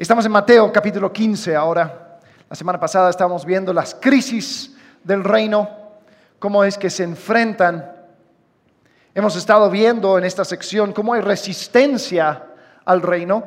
[0.00, 2.18] Estamos en Mateo capítulo 15 ahora.
[2.48, 5.68] La semana pasada estábamos viendo las crisis del reino,
[6.38, 7.92] cómo es que se enfrentan.
[9.14, 12.46] Hemos estado viendo en esta sección cómo hay resistencia
[12.86, 13.44] al reino.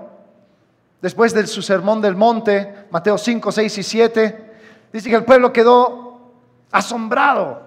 [1.02, 4.54] Después de su sermón del monte, Mateo 5, 6 y 7,
[4.94, 6.34] dice que el pueblo quedó
[6.72, 7.64] asombrado.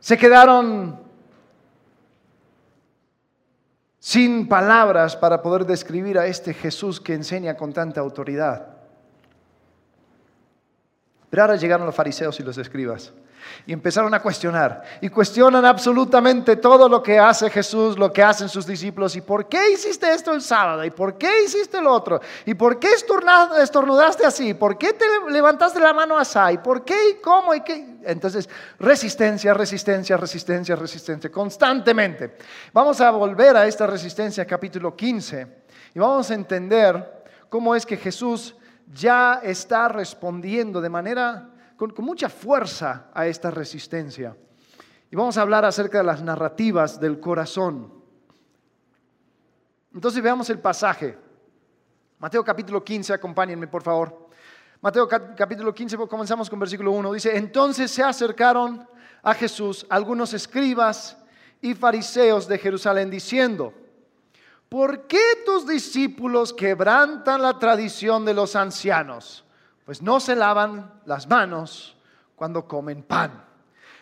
[0.00, 0.98] Se quedaron
[3.98, 8.68] sin palabras para poder describir a este Jesús que enseña con tanta autoridad.
[11.30, 13.12] Pero ahora llegaron los fariseos y los escribas
[13.66, 14.82] y empezaron a cuestionar.
[15.00, 19.16] Y cuestionan absolutamente todo lo que hace Jesús, lo que hacen sus discípulos.
[19.16, 20.84] ¿Y por qué hiciste esto el sábado?
[20.84, 22.20] ¿Y por qué hiciste lo otro?
[22.46, 24.54] ¿Y por qué estornudaste así?
[24.54, 26.38] ¿Por qué te levantaste la mano así?
[26.52, 27.10] ¿Y por qué?
[27.10, 27.54] ¿Y cómo?
[27.54, 27.98] ¿Y qué?
[28.04, 32.36] Entonces, resistencia, resistencia, resistencia, resistencia, constantemente.
[32.72, 35.46] Vamos a volver a esta resistencia, capítulo 15,
[35.94, 38.54] y vamos a entender cómo es que Jesús
[38.92, 44.36] ya está respondiendo de manera con, mucha fuerza a esta resistencia.
[45.10, 47.94] Y vamos a hablar acerca de las narrativas del corazón.
[49.94, 51.16] Entonces veamos el pasaje.
[52.18, 54.28] Mateo capítulo 15, acompáñenme por favor.
[54.80, 57.12] Mateo capítulo 15, comenzamos con versículo 1.
[57.12, 58.86] Dice, entonces se acercaron
[59.22, 61.16] a Jesús algunos escribas
[61.60, 63.72] y fariseos de Jerusalén diciendo,
[64.68, 69.44] ¿por qué tus discípulos quebrantan la tradición de los ancianos?
[69.88, 71.96] Pues no se lavan las manos
[72.36, 73.42] cuando comen pan.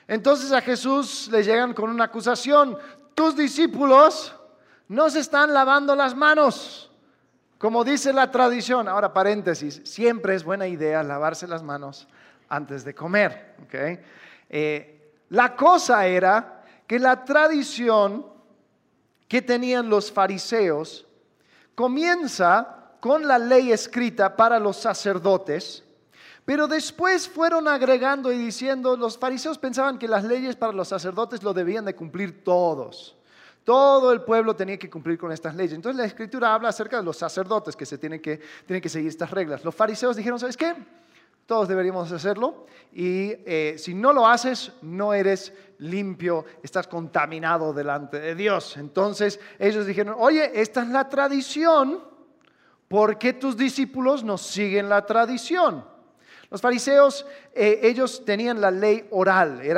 [0.09, 2.77] Entonces a Jesús le llegan con una acusación,
[3.15, 4.35] tus discípulos
[4.89, 6.91] no se están lavando las manos,
[7.57, 8.89] como dice la tradición.
[8.89, 12.09] Ahora paréntesis, siempre es buena idea lavarse las manos
[12.49, 13.55] antes de comer.
[14.51, 18.27] Eh, la cosa era que la tradición
[19.29, 21.07] que tenían los fariseos
[21.77, 22.76] comienza
[23.07, 25.85] con la ley escrita para los sacerdotes,
[26.45, 31.45] pero después fueron agregando y diciendo, los fariseos pensaban que las leyes para los sacerdotes
[31.45, 33.17] lo debían de cumplir todos.
[33.63, 35.75] Todo el pueblo tenía que cumplir con estas leyes.
[35.75, 39.09] Entonces la escritura habla acerca de los sacerdotes que se tienen que, tienen que seguir
[39.09, 39.65] estas reglas.
[39.65, 40.75] Los fariseos dijeron, ¿sabes qué?
[41.47, 48.19] Todos deberíamos hacerlo y eh, si no lo haces, no eres limpio, estás contaminado delante
[48.19, 48.77] de Dios.
[48.77, 52.16] Entonces ellos dijeron, oye, esta es la tradición
[52.89, 55.85] ¿Por qué tus discípulos no siguen la tradición?
[56.51, 59.75] Los fariseos, eh, ellos tenían la ley oral, eh,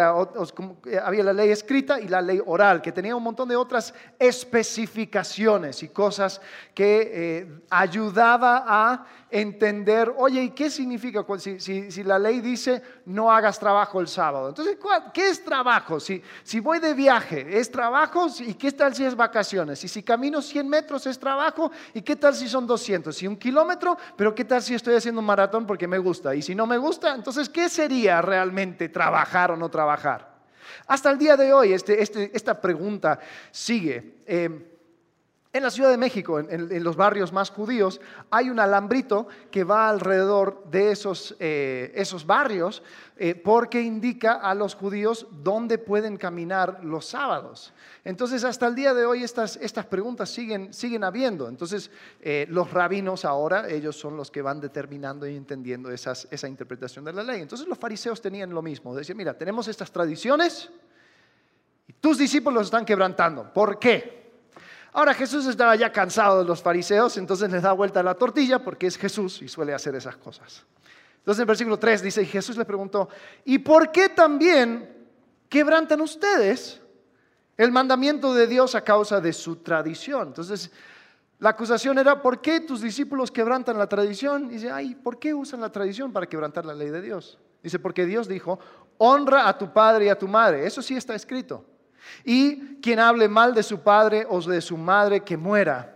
[1.03, 5.83] había la ley escrita y la ley oral, que tenía un montón de otras especificaciones
[5.83, 6.43] y cosas
[6.75, 13.59] que eh, ayudaba a entender, oye, ¿y qué significa si, la ley dice no hagas
[13.59, 14.49] trabajo el sábado?
[14.49, 14.77] Entonces,
[15.13, 16.01] ¿qué es trabajo?
[16.01, 18.27] Si, si voy de viaje, ¿es trabajo?
[18.41, 19.83] ¿Y qué tal si es vacaciones?
[19.85, 21.71] Y si camino 100 metros, ¿es trabajo?
[21.95, 23.15] ¿Y qué tal si son 200?
[23.15, 23.97] ¿Si un kilómetro?
[24.17, 26.35] Pero ¿qué tal si estoy haciendo un maratón porque me gusta?
[26.35, 30.29] Y si no me gusta, entonces, ¿qué sería realmente trabajar o no trabajar?
[30.89, 33.21] Hasta el día de hoy, este, este, esta pregunta
[33.53, 34.17] sigue.
[34.27, 34.78] Eh,
[35.59, 39.89] en la Ciudad de México, en, los barrios más judíos, hay un alambrito que va
[39.89, 42.83] alrededor de esos, eh, esos barrios
[43.17, 47.73] eh, porque indica a los judíos dónde pueden caminar los sábados.
[48.05, 51.49] Entonces, hasta el día de hoy estas, estas preguntas siguen, siguen habiendo.
[51.49, 51.91] Entonces,
[52.21, 57.13] eh, los rabinos ahora, ellos son los que van determinando y entendiendo esa interpretación de
[57.13, 57.43] la ley.
[57.43, 58.95] Entonces, los fariseos tenían lo mismo.
[58.95, 60.71] Decían, mira, tenemos estas tradiciones
[61.89, 63.53] y tus discípulos están quebrantando.
[63.53, 64.19] ¿Por qué?
[64.99, 68.89] Ahora Jesús estaba ya cansado de los fariseos, entonces les da vuelta la tortilla porque
[68.89, 70.67] es Jesús y suele hacer esas cosas.
[71.19, 73.09] Entonces en versículo 3 dice, Jesús le preguntó,
[73.45, 74.93] ¿y por qué también
[75.49, 76.83] quebrantan ustedes
[77.57, 80.27] el mandamiento de Dios a causa de su tradición?
[80.27, 80.73] Entonces
[81.39, 84.47] la acusación era, ¿por qué tus discípulos quebrantan la tradición?
[84.47, 87.39] Y dice, ay, ¿por qué usan la tradición para quebrantar la ley de Dios?
[87.63, 88.59] Dice, porque Dios dijo,
[88.97, 90.67] honra a tu padre y a tu madre.
[90.67, 91.65] Eso sí está escrito.
[92.25, 95.95] Y quien hable mal de su padre o de su madre, que muera.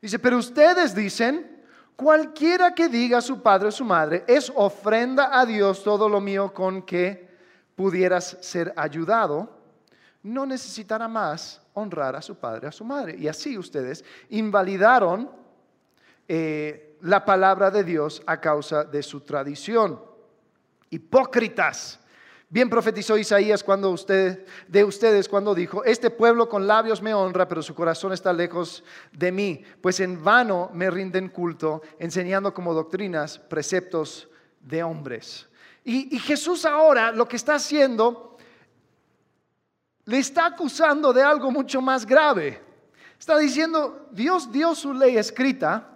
[0.00, 1.62] Dice, pero ustedes dicen,
[1.96, 6.20] cualquiera que diga a su padre o su madre, es ofrenda a Dios todo lo
[6.20, 7.28] mío con que
[7.74, 9.50] pudieras ser ayudado,
[10.22, 13.16] no necesitará más honrar a su padre o a su madre.
[13.18, 15.30] Y así ustedes invalidaron
[16.26, 20.00] eh, la palabra de Dios a causa de su tradición.
[20.90, 22.00] Hipócritas.
[22.54, 27.48] Bien profetizó Isaías cuando usted, de ustedes cuando dijo, este pueblo con labios me honra,
[27.48, 32.72] pero su corazón está lejos de mí, pues en vano me rinden culto, enseñando como
[32.72, 34.28] doctrinas preceptos
[34.60, 35.48] de hombres.
[35.82, 38.38] Y, y Jesús ahora lo que está haciendo,
[40.04, 42.62] le está acusando de algo mucho más grave.
[43.18, 45.93] Está diciendo, Dios dio su ley escrita,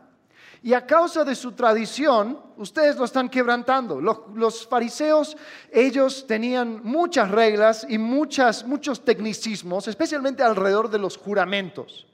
[0.62, 4.00] Y a causa de su tradición, ustedes lo están quebrantando.
[4.00, 5.36] Los, fariseos,
[5.70, 12.06] ellos tenían muchas reglas y muchas, muchos tecnicismos, especialmente alrededor de los juramentos.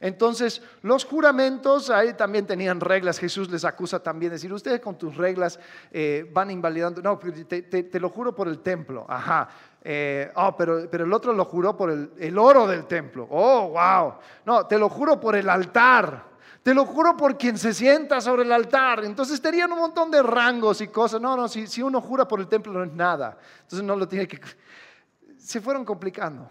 [0.00, 3.20] Entonces, los juramentos ahí también tenían reglas.
[3.20, 5.60] Jesús les acusa también de decir, ustedes con tus reglas
[5.92, 7.00] eh, van invalidando.
[7.02, 9.06] No, te, lo juro por el templo.
[9.08, 9.48] Ajá.
[9.84, 13.28] Eh, oh, pero, pero, el otro lo juró por el, el oro del templo.
[13.30, 14.14] Oh, wow.
[14.44, 16.31] No, te lo juro por el altar.
[16.62, 19.04] Te lo juro por quien se sienta sobre el altar.
[19.04, 21.20] Entonces tenían un montón de rangos y cosas.
[21.20, 23.36] No, no, si, uno jura por el templo no es nada.
[23.62, 24.40] Entonces no lo tiene que...
[25.38, 26.50] Se fueron complicando.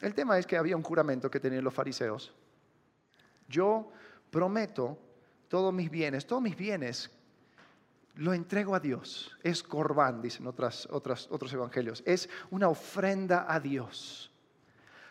[0.00, 2.32] El tema es que había un juramento que tenían los fariseos.
[3.48, 3.90] Yo
[4.30, 4.96] prometo
[5.48, 7.10] todos mis bienes, todos mis bienes
[8.14, 9.36] lo entrego a Dios.
[9.42, 12.02] Es corbán, dicen otras, otras, otros evangelios.
[12.06, 14.30] Es una ofrenda a Dios.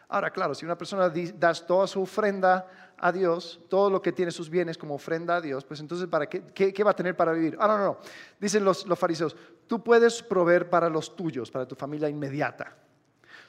[0.07, 4.31] Ahora, claro, si una persona da toda su ofrenda a Dios, todo lo que tiene
[4.31, 7.31] sus bienes como ofrenda a Dios, pues entonces, ¿para qué, qué, va a tener para
[7.33, 7.57] vivir?
[7.59, 7.97] Ah, no, no, no.
[8.39, 9.35] Dicen los, los fariseos,
[9.67, 12.75] tú puedes proveer para los tuyos, para tu familia inmediata.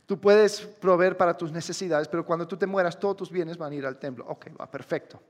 [0.06, 3.72] Tú puedes proveer para tus necesidades, pero cuando tú te mueras, todos tus bienes van
[3.72, 4.24] a ir al templo.
[4.28, 5.20] Ok, va, perfecto.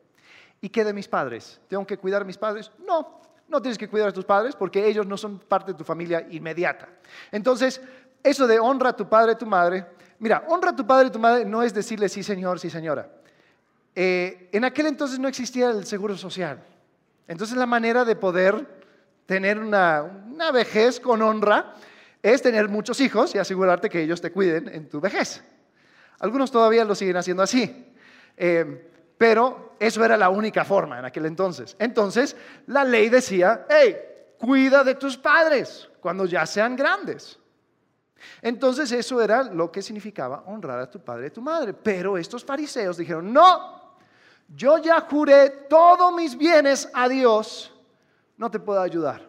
[0.61, 1.61] ¿Y qué de mis padres?
[1.69, 2.71] ¿Tengo que cuidar a mis padres?
[2.87, 5.85] No, no tienes que cuidar a tus padres porque ellos no son parte de tu
[5.85, 6.89] familia inmediata.
[7.33, 7.81] Entonces,
[8.23, 9.87] eso de honra a tu padre y tu madre,
[10.19, 13.09] mira, honra a tu padre y tu madre no es decirle sí señor, sí señora.
[13.99, 16.63] Eh, en aquel entonces no existía el seguro social.
[17.27, 18.85] Entonces la manera de poder
[19.25, 20.03] tener una,
[20.53, 21.75] vejez con honra
[22.23, 25.43] es tener muchos hijos y asegurarte que ellos te cuiden en tu vejez.
[26.19, 27.95] Algunos todavía lo siguen haciendo así.
[28.37, 31.75] Eh, pero eso era la única forma en aquel entonces.
[31.79, 33.97] Entonces, la ley decía, hey,
[34.39, 37.39] cuida de tus padres cuando ya sean grandes.
[38.43, 41.73] Entonces, eso era lo que significaba honrar a tu padre y tu madre.
[41.73, 43.76] Pero estos fariseos dijeron, no,
[44.49, 47.73] yo ya juré todos mis bienes a Dios,
[48.37, 49.29] no te puedo ayudar.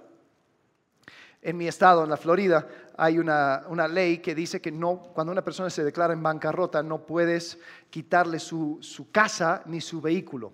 [1.42, 2.68] En mi estado, en la Florida,
[2.98, 7.06] hay una, ley que dice que no, cuando una persona se declara en bancarrota, no
[7.06, 7.60] puedes
[7.90, 10.52] quitarle su, su casa ni su vehículo.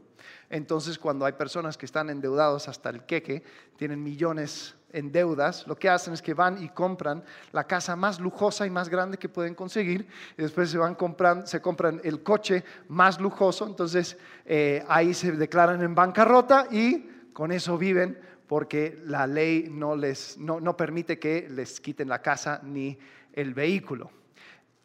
[0.49, 3.43] Entonces, cuando hay personas que están endeudados hasta el queque,
[3.77, 8.19] tienen millones en deudas, lo que hacen es que van y compran la casa más
[8.19, 10.07] lujosa y más grande que pueden conseguir,
[10.37, 15.31] y después se van comprando, se compran el coche más lujoso, entonces eh, ahí se
[15.31, 18.17] declaran en bancarrota y con eso viven
[18.47, 22.97] porque la ley no, les, no, permite que les quiten la casa ni
[23.33, 24.11] el vehículo.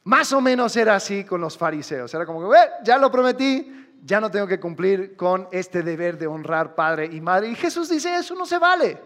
[0.04, 4.20] Más o menos era así con los fariseos, era como que, ya lo prometí, ya
[4.20, 7.49] no tengo que cumplir con este deber de honrar padre y madre.
[7.49, 8.99] Y Jesús dice, eso no se vale.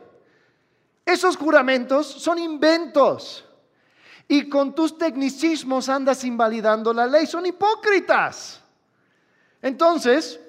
[1.05, 3.45] Esos juramentos son inventos.
[4.29, 7.27] Y con tus tecnicismos andas invalidando la ley.
[7.27, 8.63] Son hipócritas.
[9.61, 10.41] Entonces,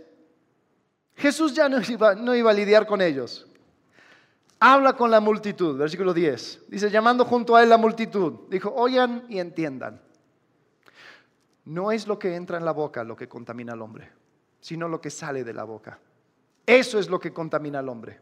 [1.16, 3.48] Jesús ya no iba, no iba a lidiar con ellos.
[4.60, 6.66] Habla con la multitud, versículo 10.
[6.70, 10.02] Dice, llamando junto a él la multitud, dijo, oigan y entiendan.
[11.66, 14.10] No es lo que entra en la boca lo que contamina al hombre,
[14.60, 16.00] sino lo que sale de la boca.
[16.66, 18.20] Eso es lo que contamina al hombre.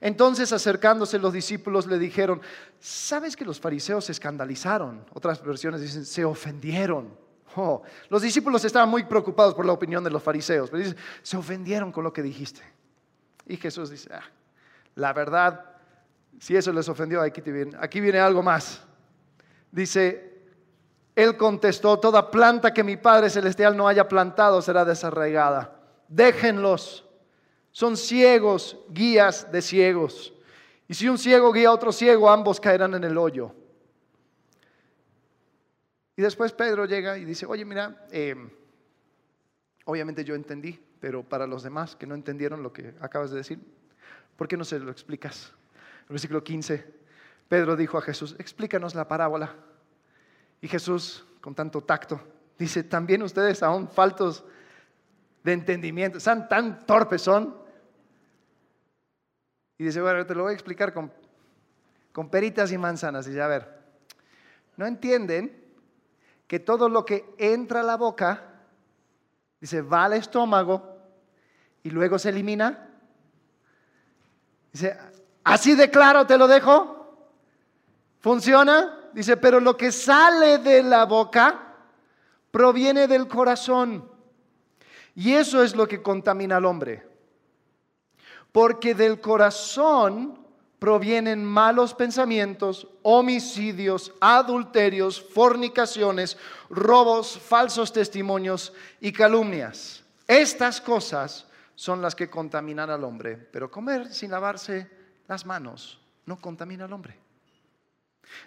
[0.00, 2.40] Entonces acercándose los discípulos le dijeron,
[2.80, 5.04] ¿sabes que los fariseos se escandalizaron?
[5.12, 7.16] Otras versiones dicen, se ofendieron.
[7.56, 11.36] Oh, los discípulos estaban muy preocupados por la opinión de los fariseos, pero dicen, se
[11.36, 12.60] ofendieron con lo que dijiste.
[13.46, 14.24] Y Jesús dice, ah,
[14.94, 15.64] la verdad,
[16.38, 18.82] si eso les ofendió, aquí, viene, aquí viene algo más.
[19.70, 20.36] Dice,
[21.14, 25.80] él contestó, toda planta que mi Padre Celestial no haya plantado será desarraigada.
[26.08, 27.05] Déjenlos
[27.76, 30.32] son ciegos, guías de ciegos.
[30.88, 33.54] Y si un ciego guía a otro ciego, ambos caerán en el hoyo.
[36.16, 38.48] Y después Pedro llega y dice, oye, mira, em,
[39.84, 43.60] obviamente yo entendí, pero para los demás que no entendieron lo que acabas de decir,
[44.38, 45.52] ¿por qué no se lo explicas?
[46.04, 46.82] El versículo 15,
[47.46, 49.54] Pedro dijo a Jesús, explícanos la parábola.
[50.62, 52.22] Y Jesús, con tanto tacto,
[52.58, 54.46] dice, también ustedes aún faltos
[55.44, 57.65] de entendimiento, ¿Son tan torpes son,
[59.78, 61.12] y dice, bueno, te lo voy a explicar con,
[62.12, 63.26] con peritas y manzanas.
[63.26, 63.78] Dice, a ver,
[64.76, 65.64] no entienden
[66.46, 68.42] que todo lo que entra a la boca,
[69.60, 70.96] dice, va al estómago
[71.82, 72.88] y luego se elimina.
[74.72, 74.96] Dice,
[75.44, 76.94] así de claro te lo dejo.
[78.20, 79.10] ¿Funciona?
[79.12, 81.74] Dice, pero lo que sale de la boca
[82.50, 84.10] proviene del corazón.
[85.14, 87.15] Y eso es lo que contamina al hombre
[88.56, 90.38] porque del corazón
[90.78, 96.38] provienen malos pensamientos, homicidios, adulterios, fornicaciones,
[96.70, 100.02] robos, falsos testimonios y calumnias.
[100.26, 104.90] Estas cosas son las que contaminan al hombre, pero comer sin lavarse
[105.28, 107.18] las manos no contamina al hombre.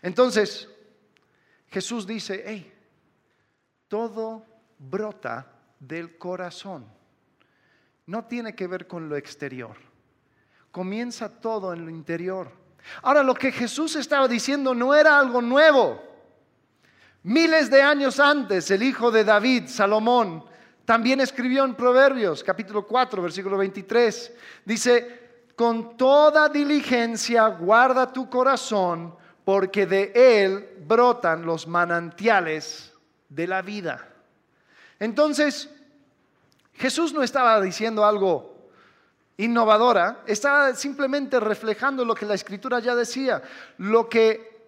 [0.02, 0.68] Entonces,
[1.68, 2.74] Jesús dice, hey,
[3.88, 4.44] todo
[4.80, 6.88] brota del corazón.
[8.08, 9.89] No tiene que ver con lo exterior.
[10.72, 12.52] Comienza todo en lo interior.
[13.02, 16.02] Ahora, lo que Jesús estaba diciendo no era algo nuevo.
[17.24, 20.44] Miles de años antes, el hijo de David, Salomón,
[20.86, 24.34] también escribió en Proverbios, capítulo 4, versículo 23,
[24.66, 25.20] dice,
[25.56, 32.94] con toda diligencia guarda tu corazón, porque de él brotan los manantiales
[33.28, 34.08] de la vida.
[35.00, 35.70] Entonces,
[36.74, 38.59] Jesús no estaba diciendo algo
[39.40, 43.42] innovadora, estaba simplemente reflejando lo que la escritura ya decía.
[43.78, 44.60] Lo que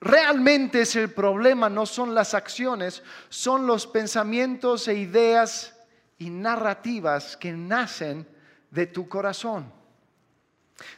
[0.00, 5.74] realmente es el problema no son las acciones, son los pensamientos e ideas
[6.18, 8.26] y narrativas que nacen
[8.70, 9.72] de tu corazón.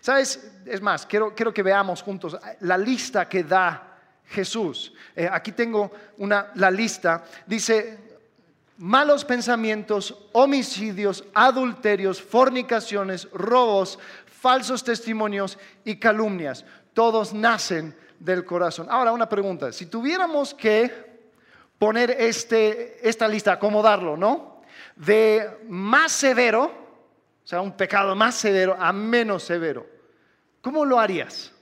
[0.00, 0.52] ¿Sabes?
[0.66, 3.96] Es más, quiero, quiero que veamos juntos la lista que da
[4.26, 4.92] Jesús.
[5.16, 7.25] Eh, aquí tengo una, la lista.
[7.46, 8.07] Dice,
[8.78, 16.64] malos pensamientos, homicidios, adulterios, fornicaciones, robos, falsos testimonios y calumnias.
[16.94, 18.87] Todos nacen del corazón.
[18.88, 21.08] Ahora una pregunta, si tuviéramos que
[21.78, 24.62] poner este, esta lista, acomodarlo, ¿no?
[24.97, 26.64] De más severo,
[27.44, 29.87] o sea, un pecado más severo a menos severo,
[30.61, 31.52] ¿cómo lo harías?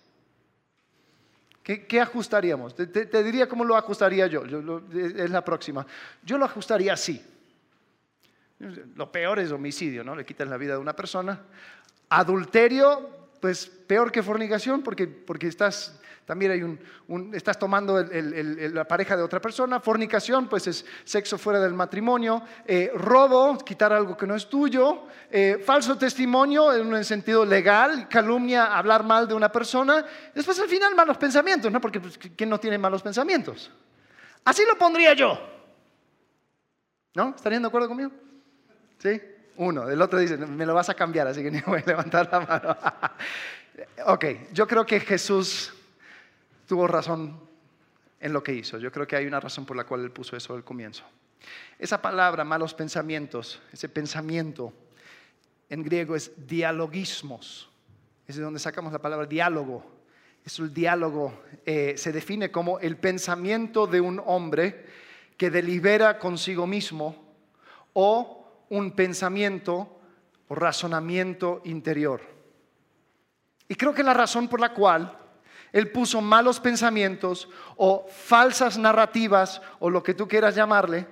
[1.67, 2.77] ¿Qué, ajustaríamos?
[2.77, 5.85] Te, diría cómo lo ajustaría yo, es la próxima.
[6.23, 7.21] Yo lo ajustaría así.
[8.95, 10.15] Lo peor es homicidio, ¿no?
[10.15, 11.41] Le quitas la vida de una persona.
[12.09, 19.17] Adulterio, pues peor que fornicación porque, porque estás también hay un, estás tomando la pareja
[19.17, 19.79] de otra persona.
[19.79, 22.43] Fornicación, pues es sexo fuera del matrimonio.
[22.67, 25.05] Eh, robo, quitar algo que no es tuyo.
[25.31, 28.09] Eh, falso testimonio en un sentido legal.
[28.09, 30.05] Calumnia, hablar mal de una persona.
[30.35, 31.81] Después al final malos pensamientos, ¿no?
[31.81, 33.71] Porque pues, ¿quién no tiene malos pensamientos?
[34.45, 35.39] Así lo pondría yo.
[37.15, 37.35] ¿No?
[37.37, 38.11] ¿Estarían de acuerdo conmigo?
[38.99, 39.23] ¿Sí?
[39.59, 39.89] Uno.
[39.89, 42.41] El otro dice, me lo vas a cambiar, así que ni voy a levantar la
[42.41, 42.77] mano.
[44.13, 45.73] ok, yo creo que Jesús
[46.67, 47.41] tuvo razón
[48.21, 48.79] en lo que hizo.
[48.79, 51.05] Yo creo que hay una razón por la cual él puso eso al comienzo.
[51.79, 54.73] Esa palabra, malos pensamientos, ese pensamiento
[55.69, 57.69] en griego es dialogismos.
[58.27, 59.85] Es de donde sacamos la palabra diálogo.
[60.45, 64.87] Es el diálogo, eh, se define como el pensamiento de un hombre
[65.37, 67.35] que delibera consigo mismo
[67.93, 70.01] o un pensamiento
[70.49, 72.21] o razonamiento interior.
[73.69, 75.19] Y creo que la razón por la cual
[75.73, 81.07] él puso malos pensamientos o falsas narrativas o lo que tú quieras llamarle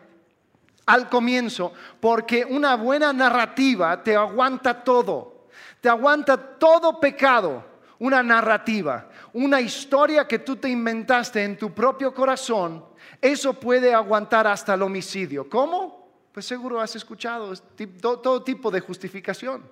[0.86, 5.46] al comienzo, porque una buena narrativa te aguanta todo,
[5.80, 7.64] te aguanta todo pecado,
[7.98, 12.84] una narrativa, una historia que tú te inventaste en tu propio corazón,
[13.20, 15.48] eso puede aguantar hasta el homicidio.
[15.48, 16.04] ¿Cómo?
[16.32, 17.54] Pues seguro has escuchado
[18.00, 19.62] todo tipo de justificación.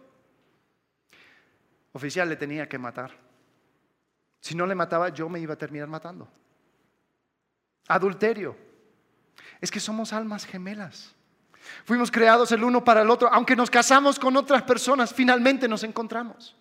[1.92, 3.10] Oficial le tenía que matar.
[4.42, 6.28] Si no le mataba, yo me iba a terminar matando.
[7.86, 8.56] Adulterio.
[9.60, 11.14] Es que somos almas gemelas.
[11.84, 13.32] Fuimos creados el uno para el otro.
[13.32, 16.56] Aunque nos casamos con otras personas, finalmente nos encontramos.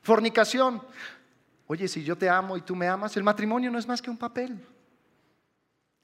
[0.00, 0.80] Fornicación.
[1.66, 4.08] Oye, si yo te amo y tú me amas, el matrimonio no es más que
[4.08, 4.64] un papel.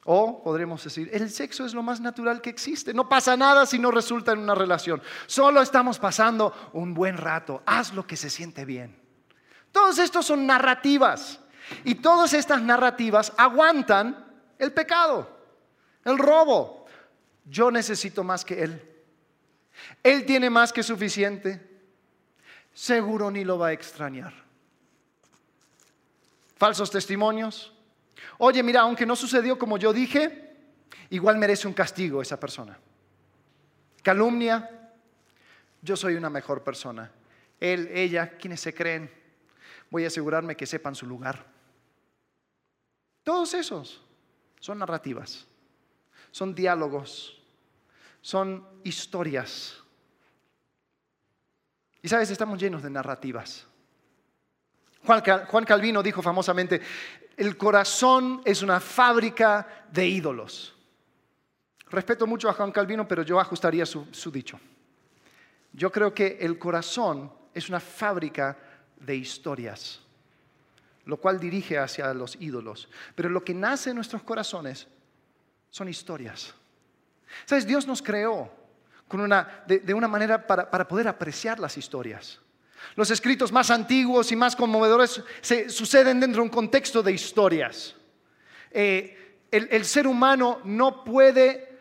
[0.07, 2.93] O podremos decir, el sexo es lo más natural que existe.
[2.93, 5.01] No pasa nada si no resulta en una relación.
[5.27, 7.63] Solo estamos pasando un buen rato.
[7.65, 9.04] Haz lo que se siente bien.
[9.75, 11.41] Todos estos son narrativas.
[11.83, 14.25] Y todas estas narrativas aguantan
[14.57, 15.29] el pecado,
[16.05, 16.87] el robo.
[17.45, 18.81] Yo necesito más que Él.
[20.01, 21.61] Él tiene más que suficiente.
[22.73, 24.33] Seguro ni lo va a extrañar.
[26.57, 27.73] Falsos testimonios.
[28.39, 30.57] Oye, mira, aunque no sucedió como yo dije,
[31.11, 32.79] igual merece un castigo esa persona.
[34.05, 34.71] Calumnia.
[35.83, 37.11] Yo soy una mejor persona.
[37.59, 39.24] Él, ella, quienes se creen
[39.91, 41.45] voy a asegurarme que sepan su lugar.
[43.23, 44.03] Todos esos
[44.61, 45.47] son narrativas,
[46.31, 47.41] son diálogos,
[48.21, 49.77] son historias.
[52.03, 53.67] Y sabes, estamos llenos de narrativas.
[55.05, 56.81] Juan Calvino dijo famosamente,
[57.37, 60.75] el corazón es una fábrica de ídolos.
[61.91, 64.59] Respeto mucho a Juan Calvino, pero yo ajustaría su, dicho.
[65.73, 68.57] Yo creo que el corazón es una fábrica
[69.05, 70.01] de historias,
[71.05, 72.89] lo cual dirige hacia los ídolos.
[73.15, 74.87] Pero lo que nace en nuestros corazones
[75.71, 76.55] son historias.
[77.45, 77.67] ¿Sabes?
[77.67, 78.51] Dios nos creó
[79.09, 82.41] con una, de, una manera para, poder apreciar las historias.
[82.97, 87.95] Los escritos más antiguos y más conmovedores se, suceden dentro de un contexto de historias.
[88.71, 91.75] Eh, el, el ser humano no puede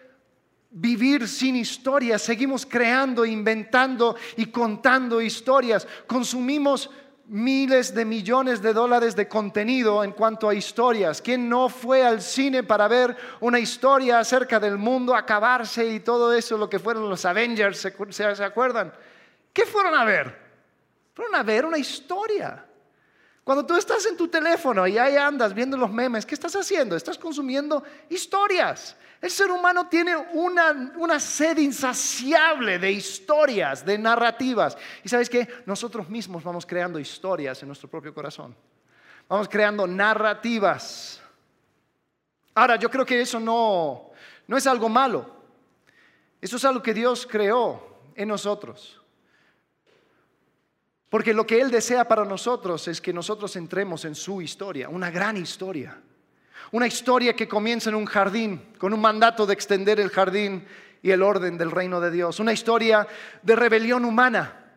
[0.76, 6.90] vivir sin historias, seguimos creando, inventando y contando historias, consumimos
[7.34, 11.20] miles de millones de dólares de contenido en cuanto a historias.
[11.20, 16.32] ¿Quién no fue al cine para ver una historia acerca del mundo acabarse y todo
[16.32, 18.94] eso, lo que fueron los Avengers, ¿se, acuerdan?
[19.52, 20.38] ¿Qué fueron a ver?
[21.16, 22.66] Fueron a ver una historia.
[23.44, 26.96] Cuando tú estás en tu teléfono y ahí andas viendo los memes, ¿qué estás haciendo?
[26.96, 28.96] Estás consumiendo historias.
[29.24, 34.78] El ser humano tiene una, sed insaciable de historias, de narrativas.
[35.02, 38.54] Y sabes que nosotros mismos vamos creando historias en nuestro propio corazón.
[39.30, 41.22] Vamos creando narrativas.
[42.54, 44.12] Ahora, yo creo que eso no,
[44.46, 45.34] no es algo malo.
[46.42, 49.00] Eso es algo que Dios creó en nosotros.
[51.08, 55.10] Porque lo que Él desea para nosotros es que nosotros entremos en su historia, una
[55.10, 55.98] gran historia.
[56.74, 60.66] Una historia que comienza en un jardín, con un mandato de extender el jardín
[61.04, 62.40] y el orden del reino de Dios.
[62.40, 63.08] Una historia
[63.44, 64.74] de rebelión humana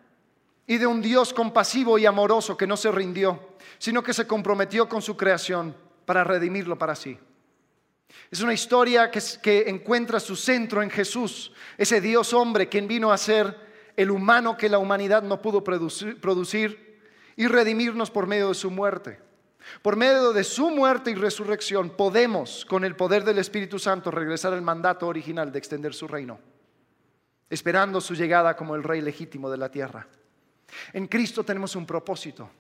[0.67, 4.91] y de un Dios compasivo y amoroso que no se rindió, sino que se comprometió
[4.91, 5.75] con su creación
[6.05, 7.19] para redimirlo para sí.
[8.31, 13.17] Es una historia que, encuentra su centro en Jesús, ese Dios hombre quien vino a
[13.17, 13.57] ser
[13.97, 17.01] el humano que la humanidad no pudo producir,
[17.37, 19.26] y redimirnos por medio de su muerte.
[19.83, 24.53] Por medio de su muerte y resurrección podemos, con el poder del Espíritu Santo, regresar
[24.53, 26.39] al mandato original de extender su reino,
[27.51, 30.07] esperando su llegada como el rey legítimo de la tierra.
[30.93, 32.51] En Cristo tenemos un propósito,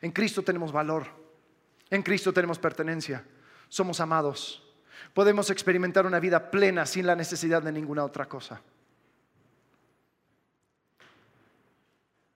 [0.00, 1.06] en Cristo tenemos valor,
[1.90, 3.24] en Cristo tenemos pertenencia,
[3.68, 4.62] somos amados,
[5.14, 8.60] podemos experimentar una vida plena sin la necesidad de ninguna otra cosa.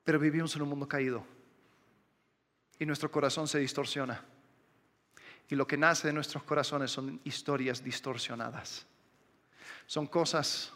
[0.05, 1.25] Pero vivimos en un mundo caído
[2.83, 4.21] y nuestro corazón se distorsiona.
[5.49, 8.85] Y lo que nace de nuestros corazones son historias distorsionadas.
[9.87, 10.73] Son cosas,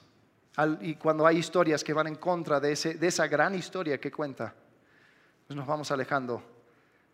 [0.82, 4.54] y cuando hay historias que van en contra de, de esa gran historia que cuenta,
[5.48, 6.40] pues nos vamos alejando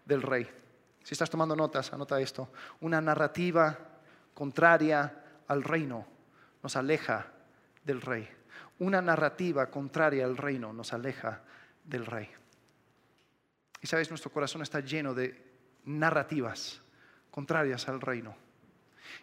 [0.05, 0.47] del rey.
[1.03, 2.51] Si estás tomando notas, anota esto.
[2.83, 3.79] Una narrativa
[4.35, 6.07] contraria al reino
[6.63, 7.29] nos aleja
[7.83, 8.29] del rey.
[8.81, 11.41] Una narrativa contraria al reino nos aleja
[11.83, 12.42] del rey.
[13.83, 15.43] Y sabes, nuestro corazón está lleno de
[15.85, 16.81] narrativas
[17.31, 18.35] contrarias al reino.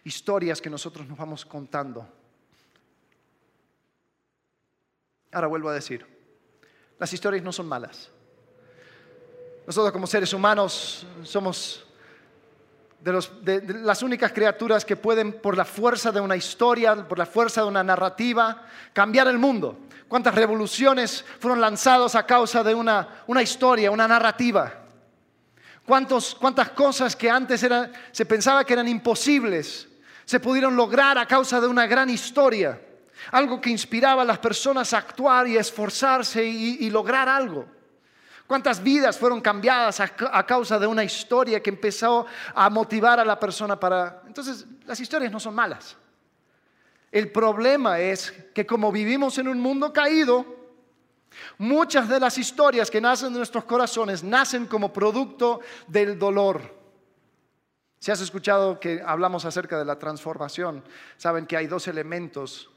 [0.04, 2.06] Historias que nosotros nos vamos contando.
[5.32, 6.06] Ahora vuelvo a decir,
[6.98, 8.10] las historias no son malas.
[9.66, 11.86] Nosotros como seres humanos somos
[13.00, 17.62] de, las únicas criaturas que pueden, por la fuerza de una historia, por la fuerza
[17.62, 19.78] de una narrativa, cambiar el mundo.
[20.10, 24.74] ¿Cuántas revoluciones fueron lanzadas a causa de una, una historia, una narrativa?
[25.86, 27.64] ¿Cuántas cosas que antes
[28.10, 29.86] se pensaba que eran imposibles
[30.24, 32.80] se pudieron lograr a causa de una gran historia?
[33.30, 37.66] Algo que inspiraba a las personas a actuar y esforzarse y lograr algo.
[38.50, 40.08] ¿Cuántas vidas fueron cambiadas a,
[40.44, 44.24] causa de una historia que empezó a motivar a la persona para...
[44.26, 45.96] Entonces, las historias no son malas.
[47.10, 50.44] El problema es que como vivimos en un mundo caído,
[51.58, 56.78] muchas de las historias que nacen de nuestros corazones nacen como producto del dolor.
[57.98, 60.82] Si has escuchado que hablamos acerca de la transformación,
[61.16, 62.70] saben que hay dos elementos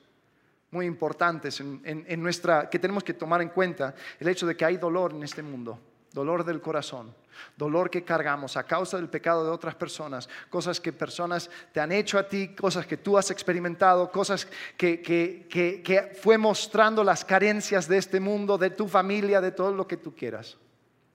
[0.71, 4.77] muy importantes en, nuestra, que tenemos que tomar en cuenta, el hecho de que hay
[4.77, 5.79] dolor en este mundo,
[6.13, 7.13] dolor del corazón,
[7.57, 11.91] dolor que cargamos a causa del pecado de otras personas, cosas que personas te han
[11.91, 14.47] hecho a ti, cosas que tú has experimentado, cosas
[14.77, 19.87] que, que fue mostrando las carencias de este mundo, de tu familia, de todo lo
[19.87, 20.57] que tú quieras.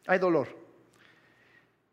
[0.07, 0.49] Hay dolor.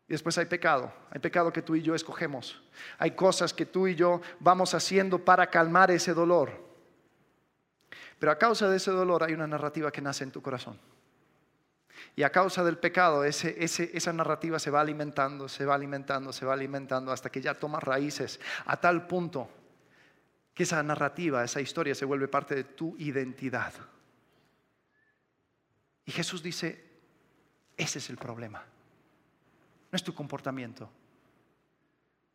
[0.08, 2.62] Y después hay pecado, hay pecado que tú y yo escogemos.
[2.98, 6.64] Hay cosas que tú y yo vamos haciendo para calmar ese dolor.
[8.18, 10.78] Pero a causa de ese dolor hay una narrativa que nace en tu corazón.
[12.18, 16.54] Y a causa del pecado, esa narrativa se va alimentando, se va alimentando, se va
[16.54, 19.50] alimentando hasta que ya toma raíces a tal punto
[20.54, 23.74] que esa narrativa, esa historia se vuelve parte de tu identidad.
[26.06, 26.82] Y Jesús dice,
[27.76, 28.64] ese es el problema.
[29.92, 30.88] No es tu comportamiento,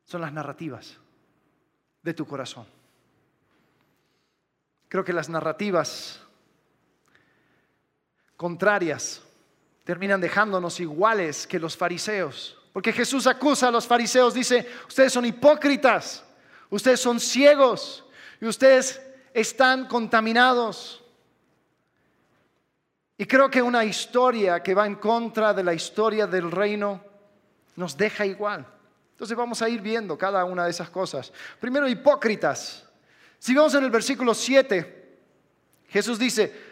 [0.05, 0.99] son las narrativas
[2.03, 2.67] de tu corazón.
[4.87, 6.21] Creo que las narrativas
[8.37, 9.23] contrarias
[9.83, 12.57] terminan dejándonos iguales que los fariseos.
[12.73, 16.23] Porque Jesús acusa a los fariseos, dice, ustedes son hipócritas,
[16.69, 18.05] ustedes son ciegos
[18.39, 19.01] y ustedes
[19.33, 21.03] están contaminados.
[23.17, 27.03] Y creo que una historia que va en contra de la historia del reino
[27.75, 28.65] nos deja igual.
[29.11, 31.31] Entonces vamos a ir viendo cada una de esas cosas.
[31.59, 32.87] Primero, hipócritas.
[33.37, 35.19] Si vemos en el versículo 7,
[35.89, 36.71] Jesús dice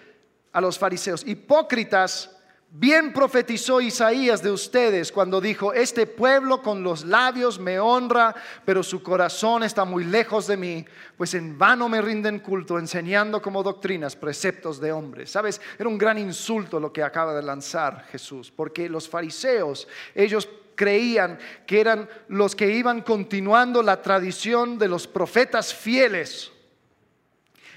[0.52, 2.39] a los fariseos, hipócritas,
[2.72, 8.84] bien profetizó Isaías de ustedes cuando dijo, este pueblo con los labios me honra, pero
[8.84, 10.86] su corazón está muy lejos de mí,
[11.18, 15.32] pues en vano me rinden culto, enseñando como doctrinas preceptos de hombres.
[15.32, 15.60] ¿Sabes?
[15.78, 21.38] Era un gran insulto lo que acaba de lanzar Jesús, porque los fariseos, ellos creían
[21.68, 26.54] que eran los que iban continuando la tradición de los profetas fieles.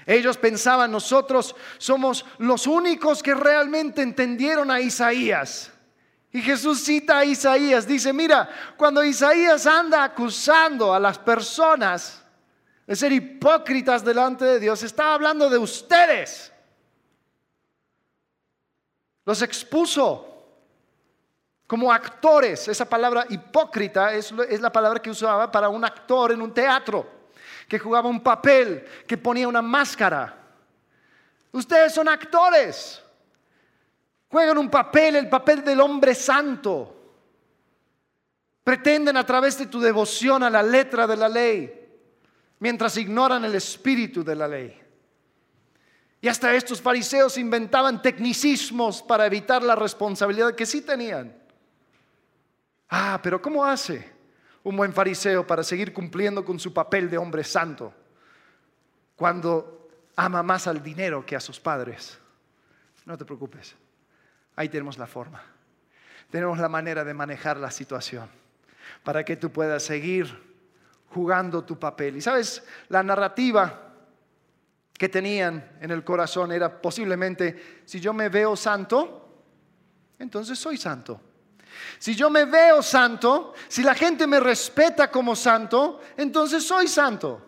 [0.05, 5.71] Ellos pensaban, nosotros somos los únicos que realmente entendieron a Isaías.
[6.31, 12.23] Y Jesús cita a Isaías, dice, mira, cuando Isaías anda acusando a las personas
[12.87, 16.51] de ser hipócritas delante de Dios, estaba hablando de ustedes.
[19.25, 20.33] Los expuso
[21.67, 22.67] como actores.
[22.67, 27.22] Esa palabra hipócrita es, la palabra que usaba para un actor en un teatro,
[27.67, 30.37] que jugaba un papel, que ponía una máscara.
[31.51, 33.01] Ustedes son actores.
[34.29, 36.89] Juegan un papel, el papel del hombre santo.
[38.63, 41.87] Pretenden a través de tu devoción a la letra de la ley,
[42.59, 44.81] mientras ignoran el espíritu de la ley.
[46.21, 51.35] Y hasta estos fariseos inventaban tecnicismos para evitar la responsabilidad que sí tenían.
[52.89, 54.12] Ah, pero ¿cómo hace
[54.63, 57.93] un buen fariseo para seguir cumpliendo con su papel de hombre santo
[59.15, 62.17] cuando ama más al dinero que a sus padres?
[63.05, 63.75] No te preocupes,
[64.55, 65.43] ahí tenemos la forma.
[66.29, 68.27] Tenemos la manera de manejar la situación
[69.03, 70.53] para que tú puedas seguir
[71.09, 72.17] jugando tu papel.
[72.17, 73.91] Y sabes, la narrativa
[74.97, 79.43] que tenían en el corazón era posiblemente, si yo me veo santo,
[80.17, 81.21] entonces soy santo.
[81.99, 87.41] Si yo me veo santo, si la gente me respeta como santo, entonces soy santo.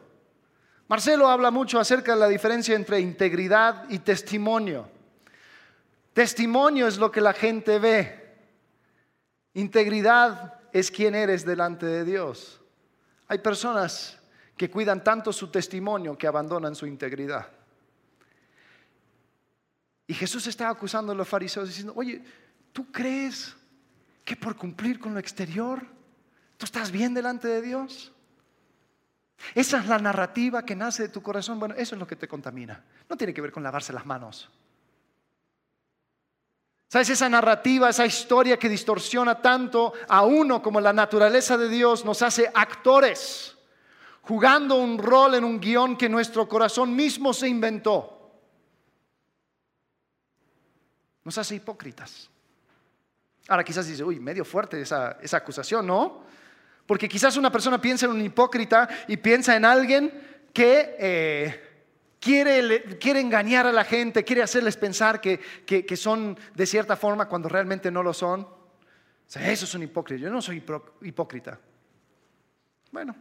[0.87, 4.89] Marcelo habla mucho acerca de la diferencia entre integridad y testimonio.
[6.13, 8.37] Testimonio es lo que la gente ve.
[9.53, 12.61] Integridad es quien eres delante de Dios.
[13.27, 14.19] Hay personas
[14.55, 17.49] que cuidan tanto su testimonio que abandonan su integridad.
[20.07, 22.23] Y Jesús estaba acusando a los fariseos diciendo, oye,
[22.71, 23.55] ¿tú crees
[24.25, 25.85] que por cumplir con lo exterior,
[26.57, 28.11] tú estás bien delante de Dios.
[29.53, 31.59] Esa es la narrativa que nace de tu corazón.
[31.59, 32.83] Bueno, eso es lo que te contamina.
[33.07, 34.49] No tiene que ver con lavarse las manos.
[36.87, 37.09] ¿Sabes?
[37.09, 42.21] Esa narrativa, esa historia que distorsiona tanto a uno como la naturaleza de Dios nos
[42.21, 43.55] hace actores,
[44.21, 48.11] jugando un rol en un guion que nuestro corazón mismo se inventó.
[51.23, 52.29] Nos hace hipócritas.
[53.47, 56.23] Ahora quizás dice, uy, medio fuerte esa, acusación, ¿no?
[56.85, 60.11] Porque quizás una persona piensa en un hipócrita y piensa en alguien
[60.51, 61.75] que eh,
[62.19, 67.27] quiere, quiere, engañar a la gente, quiere hacerles pensar que, que, son de cierta forma
[67.27, 68.41] cuando realmente no lo son.
[68.41, 70.21] O sea, eso es un hipócrita.
[70.21, 70.63] Yo no soy
[71.01, 71.59] hipócrita.
[72.91, 73.15] Bueno,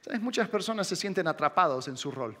[0.00, 0.20] ¿sabes?
[0.20, 2.38] muchas personas se sienten atrapados en su rol.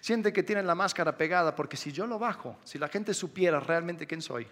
[0.00, 3.60] Sienten que tienen la máscara pegada porque si yo lo bajo, si la gente supiera
[3.60, 4.46] realmente quién soy,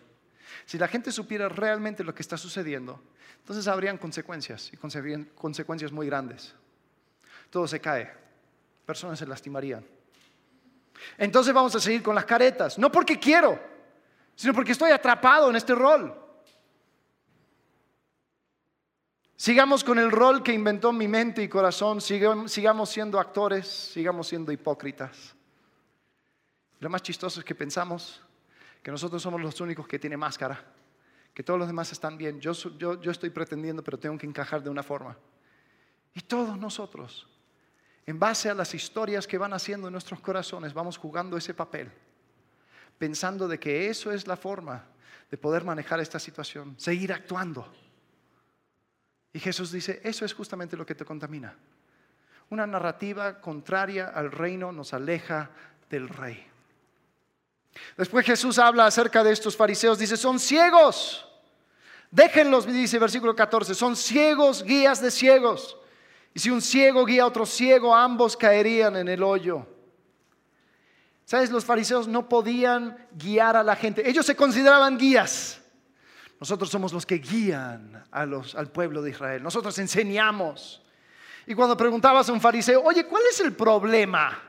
[0.64, 3.02] si la gente supiera realmente lo que está sucediendo,
[3.38, 4.76] entonces habrían consecuencias y
[5.34, 6.54] consecuencias muy grandes.
[7.50, 8.12] Todo se cae,
[8.86, 9.84] personas se lastimarían.
[11.18, 13.60] Entonces vamos a seguir con las caretas, no porque quiero,
[14.34, 16.20] sino porque estoy atrapado en este rol.
[19.36, 24.52] Sigamos con el rol que inventó mi mente y corazón, sigamos siendo actores, sigamos siendo
[24.52, 25.34] hipócritas.
[26.80, 28.22] Lo más chistoso es que pensamos
[28.84, 30.62] que nosotros somos los únicos que tienen máscara,
[31.32, 32.38] que todos los demás están bien.
[32.38, 35.16] Yo, yo, estoy pretendiendo, pero tengo que encajar de una forma.
[36.12, 37.26] Y todos nosotros,
[38.04, 41.90] en base a las historias que van haciendo en nuestros corazones, vamos jugando ese papel,
[42.98, 44.84] pensando de que eso es la forma
[45.30, 47.72] de poder manejar esta situación, seguir actuando.
[49.32, 51.56] Y Jesús dice, eso es justamente lo que te contamina.
[52.50, 55.50] Una narrativa contraria al reino nos aleja
[55.88, 56.53] del rey.
[57.96, 61.26] Después Jesús habla acerca de estos fariseos, dice, son ciegos.
[62.10, 65.76] Déjenlos, dice versículo 14, son ciegos, guías de ciegos.
[66.32, 69.66] Y si un ciego guía a otro ciego, ambos caerían en el hoyo.
[71.24, 71.50] ¿Sabes?
[71.50, 74.08] Los fariseos no podían guiar a la gente.
[74.08, 75.60] Ellos se consideraban guías.
[76.38, 79.42] Nosotros somos los que guían al pueblo de Israel.
[79.42, 80.82] Nosotros enseñamos.
[81.46, 84.42] Y cuando preguntabas a un fariseo, oye, ¿cuál es el problema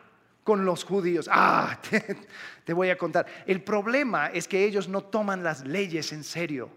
[0.45, 1.27] con los judíos.
[1.29, 1.77] Ah,
[2.63, 3.25] te, voy a contar.
[3.47, 6.69] El problema es que ellos no toman las leyes en serio.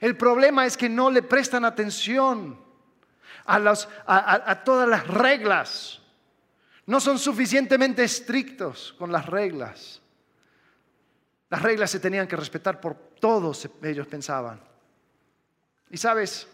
[0.00, 2.58] El problema es que no le prestan atención
[3.46, 6.02] a, todas las reglas.
[6.84, 10.02] No son suficientemente estrictos con las reglas.
[11.48, 14.60] Las reglas se tenían que respetar por todos, ellos pensaban.
[15.90, 16.48] Y sabes,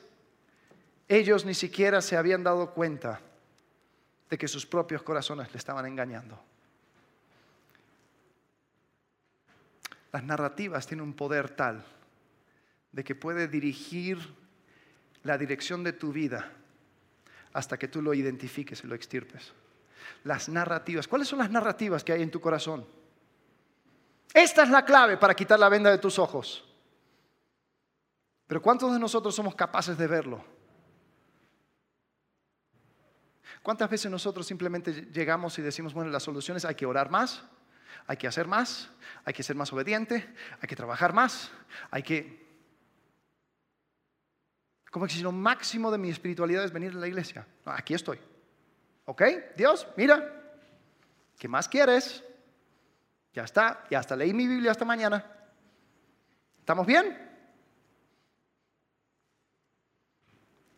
[1.09, 3.23] ellos ni siquiera se habían dado cuenta
[4.29, 6.39] de que sus propios corazones le estaban engañando.
[10.13, 11.85] Las narrativas tienen un poder tal
[12.93, 14.19] de que puede dirigir
[15.23, 16.53] la dirección de tu vida
[17.53, 19.53] hasta que tú lo identifiques y lo extirpes.
[20.25, 21.07] Las narrativas.
[21.07, 22.87] ¿Cuáles son las narrativas que hay en tu corazón?
[24.33, 26.65] Esta es la clave para quitar la venda de tus ojos.
[28.47, 30.43] Pero ¿cuántos de nosotros somos capaces de verlo?
[33.63, 37.43] ¿Cuántas veces nosotros simplemente llegamos y decimos, bueno, las soluciones hay que orar más,
[38.09, 38.91] hay que hacer más,
[39.25, 41.53] hay que ser más obediente, hay que trabajar más,
[41.91, 42.49] hay que
[44.91, 47.47] como que si lo máximo de mi espiritualidad es venir a la iglesia.
[47.67, 48.19] aquí estoy.
[49.05, 49.23] ¿Ok?
[49.55, 50.33] Dios, mira,
[51.39, 52.25] ¿qué más quieres?
[53.35, 55.25] Ya está, ya hasta leí mi Biblia hasta mañana.
[56.59, 57.17] ¿Estamos bien?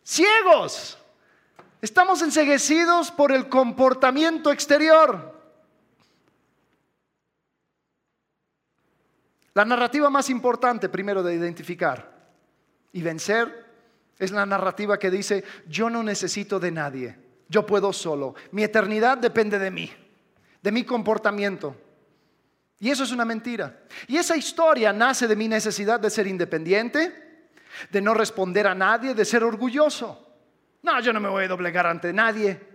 [0.03, 0.97] Ciegos.
[1.81, 5.30] Estamos enseguecidos por el comportamiento exterior.
[9.53, 12.09] La narrativa más importante, primero, de identificar
[12.93, 13.65] y vencer
[14.17, 17.17] es la narrativa que dice, yo no necesito de nadie,
[17.49, 18.35] yo puedo solo.
[18.51, 19.91] Mi eternidad depende de mí,
[20.61, 21.75] de mi comportamiento.
[22.79, 23.83] Y eso es una mentira.
[24.07, 27.49] Y esa historia nace de mi necesidad de ser independiente,
[27.91, 30.27] de no responder a nadie, de ser orgulloso.
[30.81, 32.70] No, yo no me voy a doblegar ante nadie.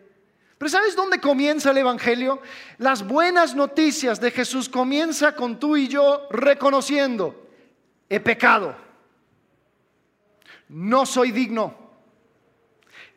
[0.59, 2.40] Pero ¿sabes dónde comienza el Evangelio?
[2.79, 7.49] Las buenas noticias de Jesús comienza con tú y yo reconociendo,
[8.09, 8.87] he pecado
[10.69, 11.75] no soy digno,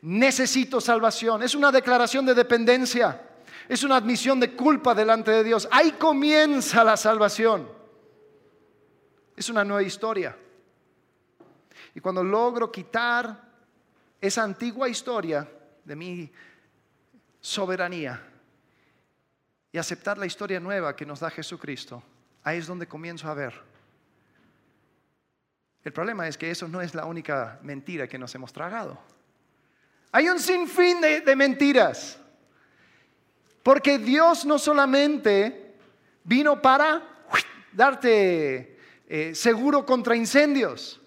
[0.01, 1.43] necesito salvación.
[1.43, 3.21] Es una declaración de dependencia,
[3.67, 5.67] es una admisión de culpa delante de Dios.
[5.71, 7.67] Ahí comienza la salvación.
[9.35, 10.35] Es una nueva historia.
[11.95, 13.49] Y cuando logro quitar
[14.21, 15.49] esa antigua historia
[15.83, 16.31] de mi
[17.41, 18.21] soberanía
[19.71, 22.03] y aceptar la historia nueva que nos da Jesucristo,
[22.43, 23.69] ahí es donde comienzo a ver
[25.83, 28.99] el problema es que eso no es la única mentira que nos hemos tragado.
[30.11, 32.19] Hay un sinfín de, mentiras.
[33.63, 35.75] Porque Dios no solamente
[36.23, 37.01] vino para
[37.71, 40.99] darte eh, seguro contra incendios,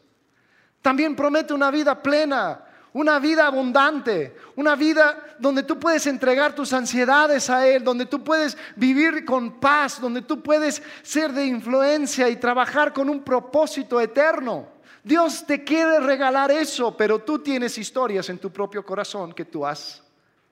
[0.81, 6.73] también promete una vida plena, una vida abundante, una vida donde tú puedes entregar tus
[6.73, 12.29] ansiedades a Él, donde tú puedes vivir con paz, donde tú puedes ser de influencia
[12.29, 14.69] y trabajar con un propósito eterno.
[15.03, 19.65] Dios te quiere regalar eso, pero tú tienes historias en tu propio corazón que tú
[19.65, 20.03] has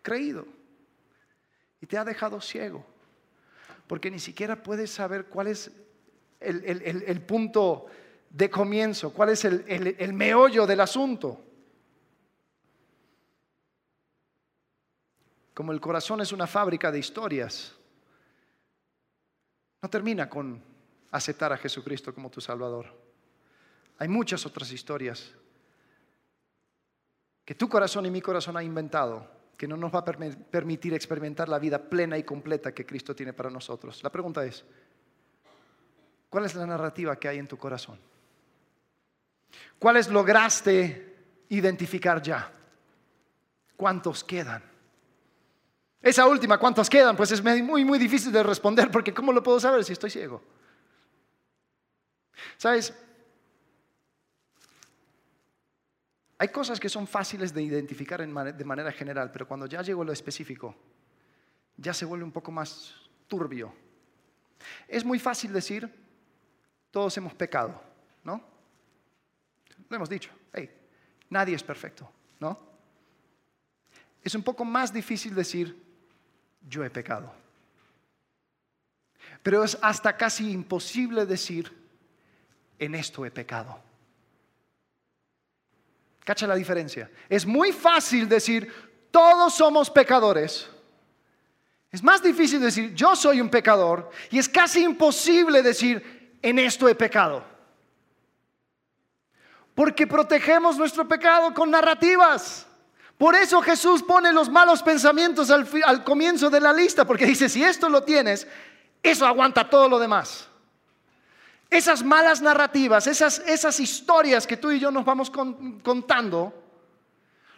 [0.03, 0.47] creído
[1.81, 2.85] y te ha dejado ciego,
[3.87, 5.71] porque ni siquiera puedes saber cuál es
[6.41, 7.87] el, punto
[8.31, 11.50] de comienzo, cuál es el meollo del asunto.
[15.55, 17.75] Como el corazón es una fábrica de historias,
[19.83, 20.63] no termina con
[21.11, 22.87] aceptar a Jesucristo como tu Salvador.
[23.99, 25.33] Hay muchas otras historias
[27.45, 31.49] que tu corazón y mi corazón ha inventado que no nos va a permitir experimentar
[31.49, 34.03] la vida plena y completa que Cristo tiene para nosotros.
[34.03, 34.65] La pregunta es,
[36.31, 37.99] ¿cuál es la narrativa que hay en tu corazón?
[39.79, 41.17] ¿Cuáles lograste
[41.51, 42.51] identificar ya?
[43.77, 44.70] ¿Cuántos quedan?
[46.03, 47.17] Esa última, ¿cuántos quedan?
[47.17, 50.43] Pues es muy, muy difícil de responder porque ¿cómo lo puedo saber si estoy ciego?
[52.57, 52.95] ¿Sabes?
[56.39, 60.05] Hay cosas que son fáciles de identificar de manera general, pero cuando ya llego a
[60.07, 60.75] lo específico,
[61.77, 62.95] ya se vuelve un poco más
[63.29, 63.75] turbio.
[64.89, 65.93] Es muy fácil decir,
[66.91, 67.79] todos hemos pecado,
[68.25, 68.43] ¿no?
[69.91, 70.71] Lo hemos dicho, hey,
[71.29, 72.59] nadie es perfecto, ¿no?
[74.23, 75.90] Es un poco más difícil decir,
[76.69, 77.33] yo he pecado.
[79.43, 81.73] Pero es hasta casi imposible decir,
[82.79, 83.81] en esto he pecado.
[86.25, 87.11] ¿Cacha la diferencia?
[87.29, 88.73] Es muy fácil decir,
[89.11, 90.69] todos somos pecadores.
[91.91, 94.11] Es más difícil decir, yo soy un pecador.
[94.31, 97.45] Y es casi imposible decir, en esto he pecado.
[99.75, 102.67] Porque protegemos nuestro pecado con narrativas.
[103.21, 107.63] Por eso Jesús pone los malos pensamientos al, comienzo de la lista, porque dice, si
[107.63, 108.47] esto lo tienes,
[109.03, 110.49] eso aguanta todo lo demás.
[111.69, 116.55] Esas malas narrativas, esas, historias que tú y yo nos vamos contando,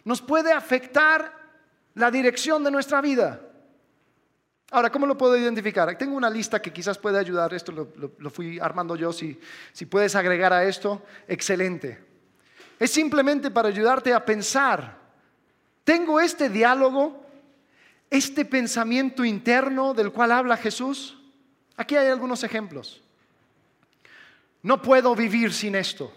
[0.03, 1.33] nos puede afectar
[1.93, 3.39] la dirección de nuestra vida.
[4.69, 5.97] Ahora, ¿cómo lo puedo identificar?
[5.97, 9.39] Tengo una lista que quizás puede ayudar, esto lo, fui armando yo, si
[9.89, 12.03] puedes agregar a esto, excelente.
[12.77, 15.02] Es simplemente para ayudarte a pensar,
[15.83, 17.25] ¿tengo este diálogo,
[18.09, 21.17] este pensamiento interno del cual habla Jesús?
[21.75, 23.01] Aquí hay algunos ejemplos.
[24.61, 26.13] No puedo vivir sin esto.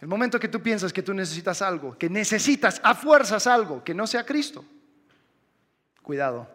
[0.00, 3.92] El momento que tú piensas que tú necesitas algo, que necesitas a fuerzas algo que
[3.92, 4.64] no sea Cristo,
[6.00, 6.48] cuidado,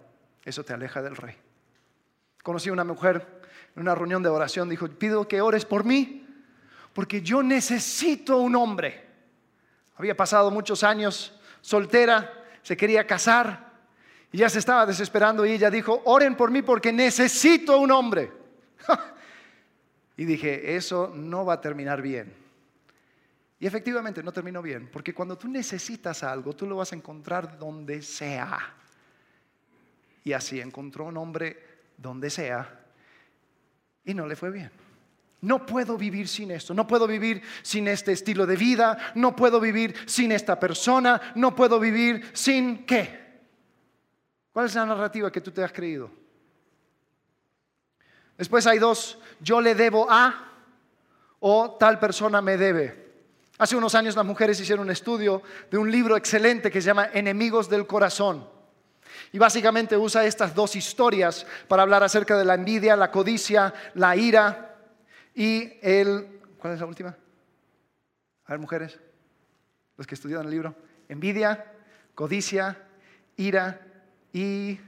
[0.44, 1.36] eso te aleja del rey.
[2.42, 3.42] Conocí a una mujer
[3.76, 6.28] en una reunión de oración, dijo, pido que ores por mí,
[6.94, 9.05] porque yo necesito un hombre.
[9.96, 13.72] Había pasado muchos años soltera, se quería casar
[14.32, 18.32] y ya se estaba desesperando y ella dijo, oren por mí porque necesito un hombre.
[20.18, 22.34] y dije, eso no va a terminar bien.
[23.60, 27.58] Y efectivamente no terminó bien, porque cuando tú necesitas algo, tú lo vas a encontrar
[27.58, 28.60] donde sea.
[30.24, 31.58] Y así encontró un hombre
[31.98, 32.86] donde sea
[34.04, 34.72] y no le fue bien.
[35.46, 39.60] No puedo vivir sin esto, no puedo vivir sin este estilo de vida, no puedo
[39.60, 43.44] vivir sin esta persona, no puedo vivir sin qué.
[44.52, 46.10] ¿Cuál es la narrativa que tú te has creído?
[48.36, 50.52] Después hay dos, yo le debo a
[51.42, 53.06] o tal persona me debe.
[53.60, 57.12] Hace unos años las mujeres hicieron un estudio de un libro excelente que se llama
[57.14, 58.50] Enemigos del Corazón.
[59.32, 64.16] Y básicamente usa estas dos historias para hablar acerca de la envidia, la codicia, la
[64.16, 64.72] ira
[65.36, 66.40] y el...
[66.58, 67.16] ¿Cuál es la última?
[68.46, 69.00] A ver, mujeres,
[69.98, 70.76] los que estudiaron el libro.
[71.08, 71.74] Envidia,
[72.16, 72.82] codicia,
[73.38, 73.80] ira
[74.34, 74.80] y...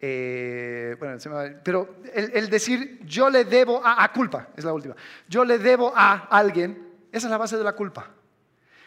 [0.00, 1.18] Eh, bueno,
[1.64, 4.94] pero el, decir yo le debo a, a culpa, es la última.
[5.28, 8.10] Yo le debo a alguien esa es la base de la culpa.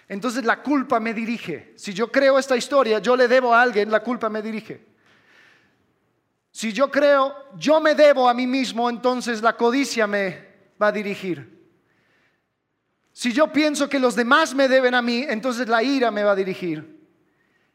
[0.07, 1.73] Entonces la culpa me dirige.
[1.75, 4.85] Si yo creo esta historia, yo le debo a alguien, la culpa me dirige.
[6.51, 10.50] Si yo creo, yo me debo a mí mismo, entonces la codicia me
[10.81, 11.61] va a dirigir.
[13.13, 16.31] Si yo pienso que los demás me deben a mí, entonces la ira me va
[16.31, 16.99] a dirigir.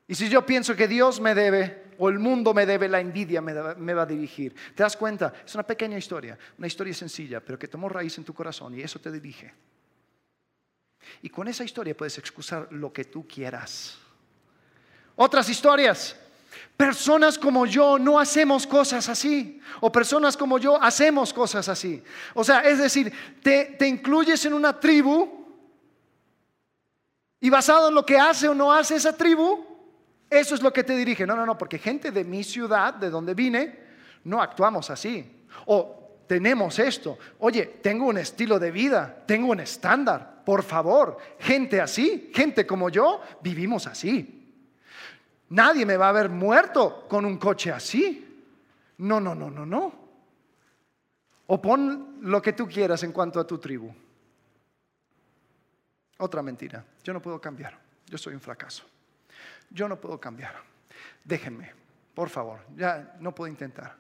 [0.08, 3.40] Y si yo pienso que Dios me debe o el mundo me debe, la envidia
[3.40, 4.54] me, me, va a dirigir.
[4.74, 5.32] ¿Te das cuenta?
[5.44, 8.82] Es una pequeña historia, una historia sencilla, pero que tomó raíz en tu corazón y
[8.82, 9.52] eso te dirige.
[11.22, 13.98] Y con esa historia puedes excusar lo que tú quieras.
[15.16, 16.16] Otras historias.
[16.76, 19.60] Personas como yo no hacemos cosas así.
[19.80, 22.02] O personas como yo hacemos cosas así.
[22.34, 25.46] O sea, es decir, te, incluyes en una tribu
[27.40, 29.64] y basado en lo que hace o no hace esa tribu,
[30.28, 31.26] eso es lo que te dirige.
[31.26, 33.78] No, no, no, porque gente de mi ciudad, de donde vine,
[34.24, 35.46] no actuamos así.
[35.66, 37.18] O tenemos esto.
[37.38, 40.42] Oye, tengo un estilo de vida, tengo un estándar.
[40.44, 44.35] Por favor, gente así, gente como yo, vivimos así.
[45.50, 48.22] Nadie me va a ver muerto con un coche así.
[48.98, 50.06] No, no, no, no, no.
[51.46, 53.94] O pon lo que tú quieras en cuanto a tu tribu.
[56.18, 56.84] Otra mentira.
[57.04, 57.78] Yo no puedo cambiar.
[58.06, 58.84] Yo soy un fracaso.
[59.70, 60.56] Yo no puedo cambiar.
[61.22, 61.72] Déjenme,
[62.14, 62.60] por favor.
[62.76, 63.96] Ya no puedo intentar.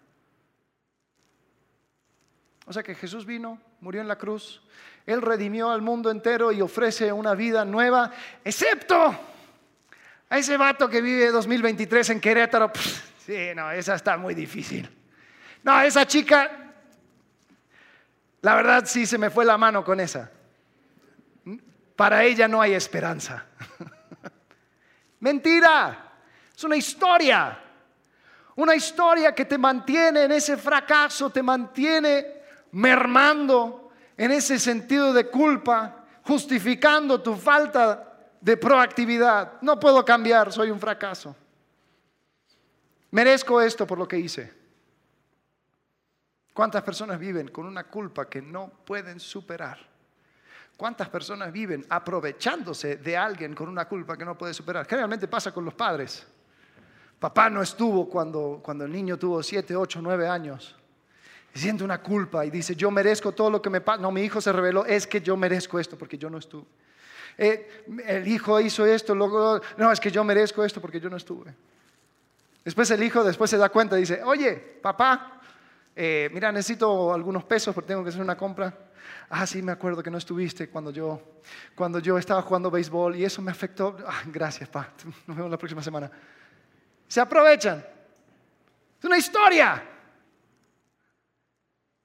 [2.66, 4.60] O sea que Jesús vino, murió en la cruz,
[5.04, 8.10] él redimió al mundo entero y ofrece una vida nueva,
[8.44, 9.16] excepto
[10.28, 12.72] a ese vato que vive 2023 en Querétaro.
[13.24, 14.88] sí, no, esa está muy difícil.
[15.62, 16.50] No, esa chica,
[18.40, 20.30] la verdad sí se me fue la mano con esa.
[21.94, 23.46] Para ella no hay esperanza.
[25.20, 26.12] Mentira,
[26.54, 27.58] es una historia.
[28.56, 32.26] Una historia que te mantiene en ese fracaso, te mantiene
[32.72, 38.05] mermando en ese sentido de culpa, justificando tu falta
[38.46, 39.60] de proactividad.
[39.60, 41.34] No puedo cambiar, soy un fracaso.
[43.10, 44.52] Merezco esto por lo que hice.
[46.54, 49.78] ¿Cuántas personas viven con una culpa que no pueden superar?
[50.76, 54.86] ¿Cuántas personas viven aprovechándose de alguien con una culpa que no puede superar?
[54.86, 56.24] Generalmente pasa con los padres.
[57.18, 60.76] Papá no estuvo cuando, cuando el niño tuvo 7, 8, 9 años
[61.52, 64.02] siente una culpa y dice, yo merezco todo lo que me pasa.
[64.02, 66.66] No, mi hijo se reveló, es que yo merezco esto porque yo no estuve.
[67.38, 71.16] Eh, el hijo hizo esto, luego, no, es que yo merezco esto porque yo no
[71.16, 71.54] estuve.
[72.64, 75.40] Después el hijo después se da cuenta y dice, oye, papá,
[75.94, 78.76] eh, mira, necesito algunos pesos porque tengo que hacer una compra.
[79.28, 81.20] Ah, sí, me acuerdo que no estuviste cuando yo,
[81.74, 83.96] cuando yo estaba jugando béisbol y eso me afectó.
[84.06, 84.92] Ah, gracias, pa.
[85.26, 86.10] Nos vemos la próxima semana.
[87.06, 87.84] Se aprovechan.
[88.98, 89.82] Es una historia.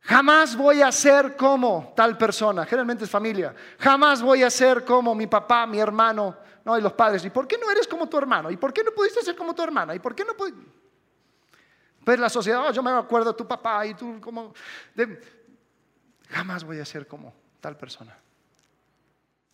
[0.02, 3.54] Jamás voy a ser como tal persona, generalmente es familia.
[3.80, 7.24] Jamás voy a ser como mi papá, mi hermano, no, y los padres.
[7.26, 8.50] ¿Y por qué no eres como tu hermano?
[8.50, 9.94] ¿Y por qué no pudiste ser como tu hermana?
[9.94, 10.62] ¿Y por qué no pudiste?
[12.04, 14.54] Pues la sociedad, oh, yo me acuerdo de tu papá y tú como...
[16.30, 18.18] Jamás voy a ser como tal persona.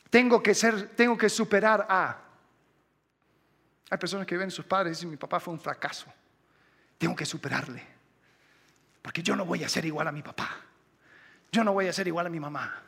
[0.10, 2.22] Tengo que ser, tengo que superar a.
[3.90, 6.06] Hay personas que ven sus padres y dicen, mi papá fue un fracaso.
[6.98, 7.97] Tengo que superarle.
[9.02, 10.62] Porque yo no voy a ser igual a mi papá.
[11.52, 12.84] Yo no voy a ser igual a mi mamá.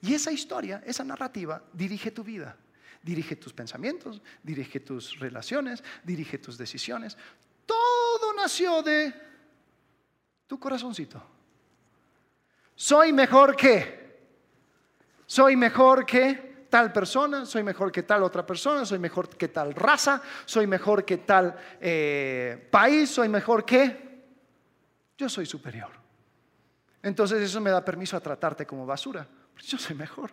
[0.00, 2.56] Y esa historia, esa narrativa, dirige tu vida.
[3.02, 7.16] Dirige tus pensamientos, dirige tus relaciones, dirige tus decisiones.
[7.64, 9.14] Todo nació de
[10.46, 11.22] tu corazoncito.
[12.74, 14.06] Soy mejor que.
[15.26, 19.74] Soy mejor que tal persona, soy mejor que tal otra persona, soy mejor que tal
[19.74, 24.05] raza, soy mejor que tal eh, país, soy mejor que
[25.16, 25.90] yo soy superior.
[27.02, 29.26] Entonces eso me da permiso a tratarte como basura,
[29.62, 30.32] yo soy mejor.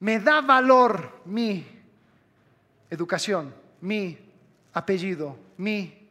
[0.00, 1.64] Me da valor mi
[2.90, 4.18] educación, mi
[4.72, 6.10] apellido, mi,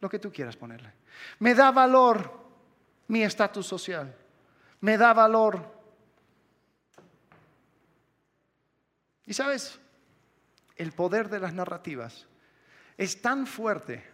[0.00, 0.92] lo que tú quieras ponerle.
[1.38, 2.42] Me da valor
[3.08, 4.14] mi estatus social.
[4.80, 5.64] Me da valor.
[9.24, 9.78] Y sabes,
[10.76, 12.26] el poder de las narrativas
[12.96, 14.11] es tan fuerte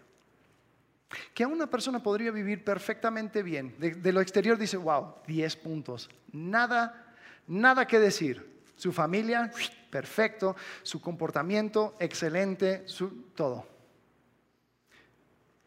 [1.33, 3.75] que a una persona podría vivir perfectamente bien.
[3.79, 6.11] De, lo exterior dice, wow, 10 puntos.
[6.33, 7.15] Nada,
[7.47, 8.59] nada que decir.
[8.77, 9.51] Su familia,
[9.91, 10.57] perfecto.
[10.83, 12.87] Su comportamiento, excelente.
[12.87, 13.67] Su, todo.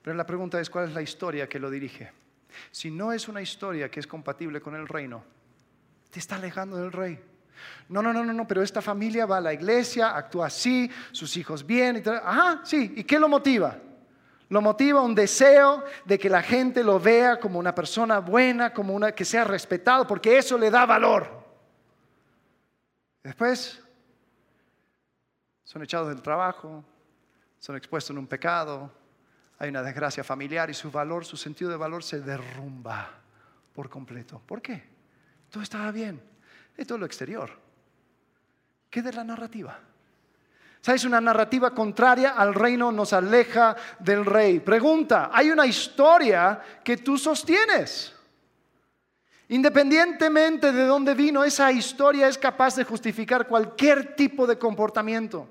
[0.01, 2.11] Pero la pregunta es, ¿cuál es la historia que lo dirige?
[2.71, 5.23] Si no es una historia que es compatible con el reino,
[6.11, 7.19] te está alejando del rey.
[7.89, 11.35] No, no, no, no, no, pero esta familia va a la iglesia, actúa así, sus
[11.37, 12.09] hijos bien, y.
[12.09, 13.77] Ajá, sí, ¿y qué lo motiva?
[14.51, 18.93] Lo motiva un deseo de que la gente lo vea como una persona buena, como
[18.93, 21.41] una que sea respetado, porque eso le da valor.
[23.23, 23.81] Después
[25.63, 26.83] son echados del trabajo,
[27.59, 28.91] son expuestos en un pecado,
[29.57, 33.09] hay una desgracia familiar y su valor, su sentido de valor se derrumba
[33.71, 34.41] por completo.
[34.45, 34.83] ¿Por qué?
[35.49, 36.21] Todo estaba bien.
[36.75, 37.51] Esto es lo exterior.
[38.89, 39.79] ¿Qué de la narrativa?
[40.81, 41.05] ¿Sabes?
[41.05, 44.59] Una narrativa contraria al reino nos aleja del rey.
[44.59, 48.13] Pregunta, hay una historia que tú sostienes.
[49.49, 55.47] Independientemente de dónde vino, esa historia es capaz de justificar cualquier tipo de comportamiento.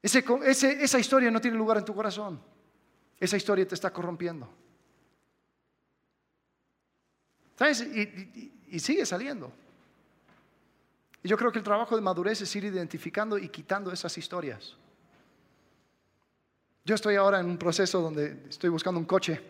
[0.00, 2.40] esa historia no tiene lugar en tu corazón.
[3.18, 4.48] Esa historia te está corrompiendo.
[7.56, 7.80] ¿Sabes?
[7.80, 9.63] y sigue saliendo.
[11.24, 14.76] Y yo creo que el trabajo de madurez es ir identificando y quitando esas historias.
[16.84, 19.40] Yo estoy ahora en un proceso donde estoy buscando un coche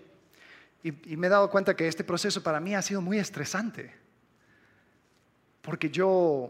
[0.84, 3.92] y, me he dado cuenta que este proceso para mí ha sido muy estresante.
[5.62, 6.48] Porque yo,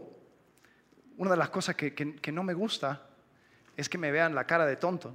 [1.17, 3.01] una de las cosas que, no me gusta
[3.75, 5.11] es que me vean la cara de tonto,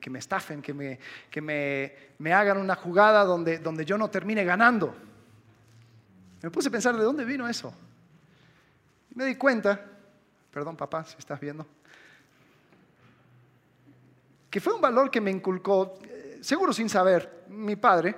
[0.00, 0.98] que, me estafen, que, me,
[1.30, 4.96] que me, hagan una jugada donde, donde yo no termine ganando.
[6.42, 7.72] Me puse a pensar, ¿de dónde vino eso?
[9.14, 9.80] Me di cuenta,
[10.50, 11.66] perdón papá si estás viendo,
[14.50, 18.14] que fue un valor que me inculcó, eh, seguro sin saber, mi padre,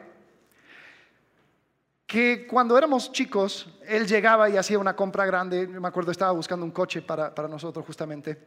[2.07, 6.65] que cuando éramos chicos, él llegaba y hacía una compra grande, me acuerdo, estaba buscando
[6.65, 8.39] un coche para, para nosotros justamente,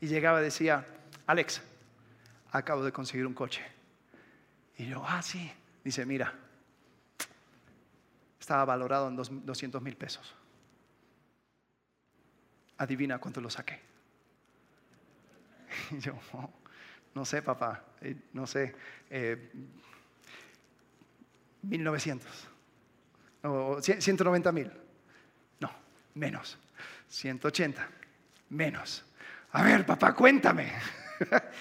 [0.00, 0.86] y llegaba y decía,
[1.26, 1.60] Alex,
[2.52, 3.62] acabo de conseguir un coche.
[4.78, 5.50] Y yo, ah, sí,
[5.82, 6.34] dice, mira,
[8.38, 10.34] estaba valorado en 200 mil pesos.
[12.78, 13.80] Adivina cuánto lo saqué.
[15.90, 16.18] Y yo,
[17.14, 18.74] no sé, papá, eh, no sé,
[21.62, 22.48] 1900
[23.42, 24.70] eh, o 190 mil.
[25.60, 25.70] No,
[26.14, 26.58] menos.
[27.08, 27.88] 180,
[28.50, 29.04] menos.
[29.52, 30.72] A ver, papá, cuéntame.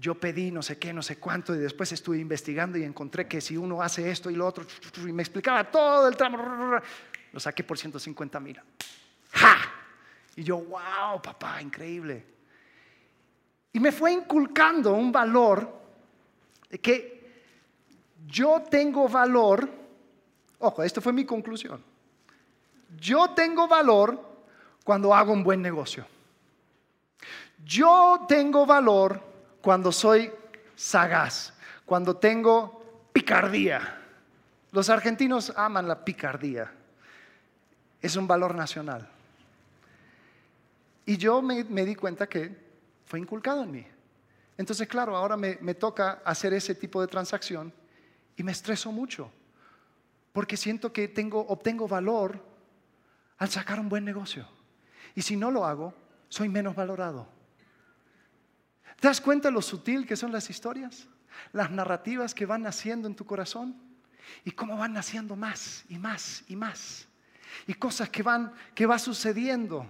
[0.00, 3.40] Yo pedí no sé qué, no sé cuánto, y después estuve investigando y encontré que
[3.40, 4.66] si uno hace esto y lo otro,
[5.06, 6.80] y me explicaba todo el tramo,
[7.32, 8.58] lo saqué por 150 mil.
[10.36, 12.24] Y yo, wow, papá, increíble.
[13.72, 15.80] Y me fue inculcando un valor
[16.70, 17.12] de que
[18.26, 19.68] yo tengo valor,
[20.58, 21.82] ojo, esto fue mi conclusión,
[22.98, 24.20] yo tengo valor
[24.84, 26.06] cuando hago un buen negocio.
[27.64, 29.22] Yo tengo valor
[29.60, 30.30] cuando soy
[30.74, 31.52] sagaz,
[31.86, 34.00] cuando tengo picardía.
[34.72, 36.72] Los argentinos aman la picardía.
[38.00, 39.08] Es un valor nacional.
[41.04, 42.56] Y yo me, di cuenta que
[43.04, 43.86] fue inculcado en mí.
[44.56, 47.72] Entonces, claro, ahora me, me toca hacer ese tipo de transacción
[48.36, 49.30] y me estreso mucho
[50.32, 52.42] porque siento que tengo, obtengo valor
[53.38, 54.46] al sacar un buen negocio.
[55.14, 55.94] Y si no lo hago,
[56.28, 57.28] soy menos valorado.
[58.98, 61.06] ¿Te das cuenta lo sutil que son las historias?
[61.52, 63.76] Las narrativas que van naciendo en tu corazón
[64.44, 67.08] y cómo van naciendo más y más y más.
[67.66, 69.86] Y cosas que van que va sucediendo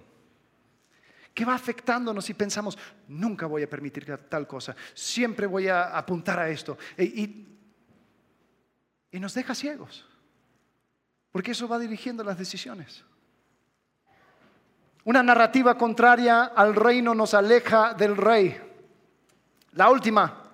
[1.35, 2.77] que va afectándonos y pensamos,
[3.09, 6.77] nunca voy a permitir tal cosa, siempre voy a apuntar a esto.
[6.97, 7.59] E, y,
[9.11, 10.07] y nos deja ciegos,
[11.31, 13.05] porque eso va dirigiendo las decisiones.
[15.05, 18.61] Una narrativa contraria al reino nos aleja del rey.
[19.73, 20.51] La última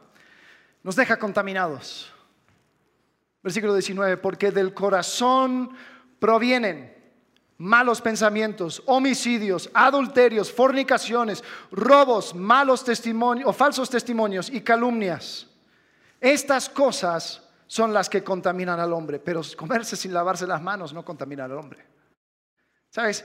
[0.83, 2.12] nos deja contaminados.
[3.43, 5.70] Versículo 19, porque del corazón
[6.18, 6.97] provienen
[7.59, 11.43] malos pensamientos, homicidios, adulterios, fornicaciones,
[11.73, 15.49] robos, malos testimonios o falsos testimonios y calumnias.
[16.21, 21.05] Estas cosas son las que contaminan al hombre, pero comerse sin lavarse las manos no
[21.05, 21.85] contamina al hombre.
[22.91, 23.25] ¿Sabes?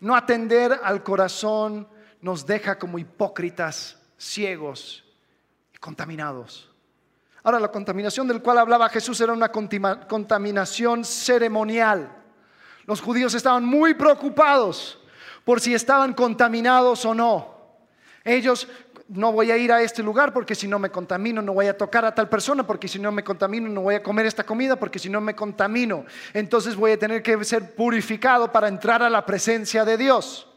[0.00, 1.88] No atender al corazón
[2.20, 5.04] nos deja como hipócritas, ciegos
[5.74, 6.70] y contaminados.
[7.42, 12.21] Ahora, la contaminación del cual hablaba Jesús era una contaminación ceremonial.
[12.86, 14.98] Los judíos estaban muy preocupados
[15.44, 17.52] por si estaban contaminados o no.
[18.24, 18.68] Ellos,
[19.08, 21.76] no voy a ir a este lugar porque si no me contamino, no voy a
[21.76, 24.76] tocar a tal persona porque si no me contamino, no voy a comer esta comida
[24.76, 26.04] porque si no me contamino.
[26.32, 30.48] Entonces voy a tener que ser purificado para entrar a la presencia de Dios.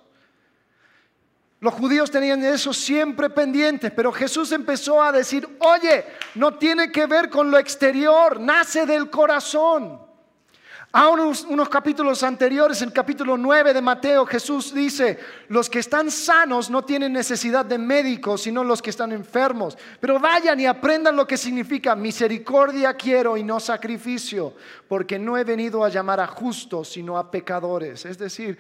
[1.60, 6.06] Los judíos tenían eso siempre pendiente, pero Jesús empezó a decir, oye,
[6.36, 10.05] no tiene que ver con lo exterior, nace del corazón.
[10.98, 15.20] A unos, capítulos anteriores, en capítulo 9 de Mateo, Jesús dice,
[15.50, 19.78] los que están sanos no tienen necesidad de médicos, sino los que están enfermos.
[20.00, 24.54] Pero vayan y aprendan lo que significa misericordia quiero y no sacrificio,
[24.88, 28.06] porque no he venido a llamar a justos, sino a pecadores.
[28.06, 28.58] Es decir,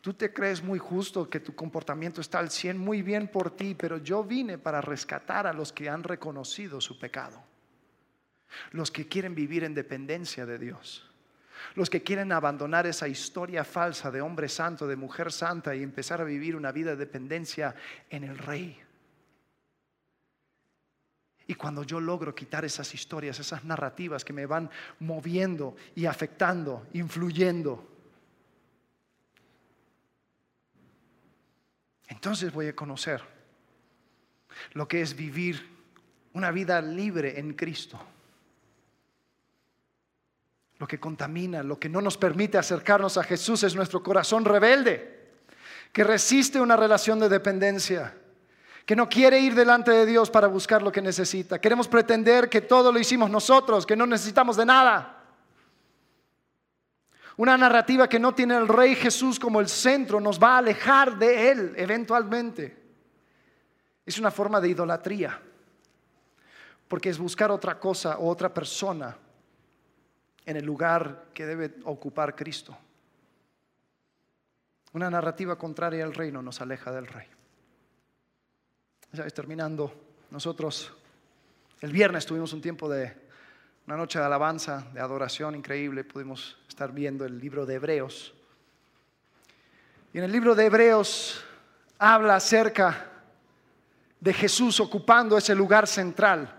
[0.00, 3.74] tú te crees muy justo, que tu comportamiento está al 100 muy bien por ti,
[3.74, 7.42] pero yo vine para rescatar a los que han reconocido su pecado,
[8.70, 11.07] los que quieren vivir en dependencia de Dios
[11.74, 16.20] los que quieren abandonar esa historia falsa de hombre santo, de mujer santa y empezar
[16.20, 17.74] a vivir una vida de dependencia
[18.10, 18.78] en el rey.
[21.46, 26.86] Y cuando yo logro quitar esas historias, esas narrativas que me van moviendo y afectando,
[26.92, 27.88] influyendo,
[32.08, 33.22] entonces voy a conocer
[34.72, 35.68] lo que es vivir
[36.34, 37.98] una vida libre en Cristo
[40.78, 45.18] lo que contamina, lo que no nos permite acercarnos a Jesús es nuestro corazón rebelde,
[45.92, 48.16] que resiste una relación de dependencia,
[48.86, 51.60] que no quiere ir delante de Dios para buscar lo que necesita.
[51.60, 55.14] Queremos pretender que todo lo hicimos nosotros, que no necesitamos de nada.
[57.36, 61.18] Una narrativa que no tiene al Rey Jesús como el centro nos va a alejar
[61.18, 62.76] de Él eventualmente.
[64.06, 65.40] Es una forma de idolatría,
[66.86, 69.16] porque es buscar otra cosa o otra persona
[70.48, 72.74] en el lugar que debe ocupar Cristo.
[74.94, 77.26] Una narrativa contraria al reino nos aleja del rey.
[79.34, 79.92] terminando,
[80.30, 80.90] nosotros
[81.82, 83.14] el viernes tuvimos un tiempo de
[83.86, 88.32] una noche de alabanza, de adoración increíble, pudimos estar viendo el libro de Hebreos.
[90.14, 91.44] Y en el libro de Hebreos
[91.98, 93.06] habla acerca
[94.18, 96.57] de Jesús ocupando ese lugar central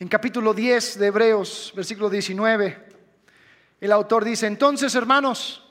[0.00, 2.88] en capítulo 10 de Hebreos, versículo 19,
[3.82, 5.62] el autor dice, entonces hermanos,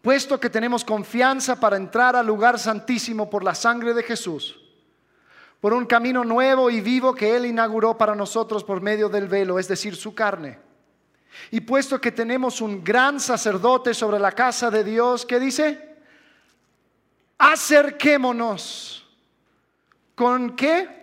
[0.00, 4.56] puesto que tenemos confianza para entrar al lugar santísimo por la sangre de Jesús,
[5.60, 9.58] por un camino nuevo y vivo que Él inauguró para nosotros por medio del velo,
[9.58, 10.60] es decir, su carne.
[11.50, 15.96] Y puesto que tenemos un gran sacerdote sobre la casa de Dios, ¿qué dice?
[17.38, 19.08] Acerquémonos.
[20.14, 21.01] ¿Con qué?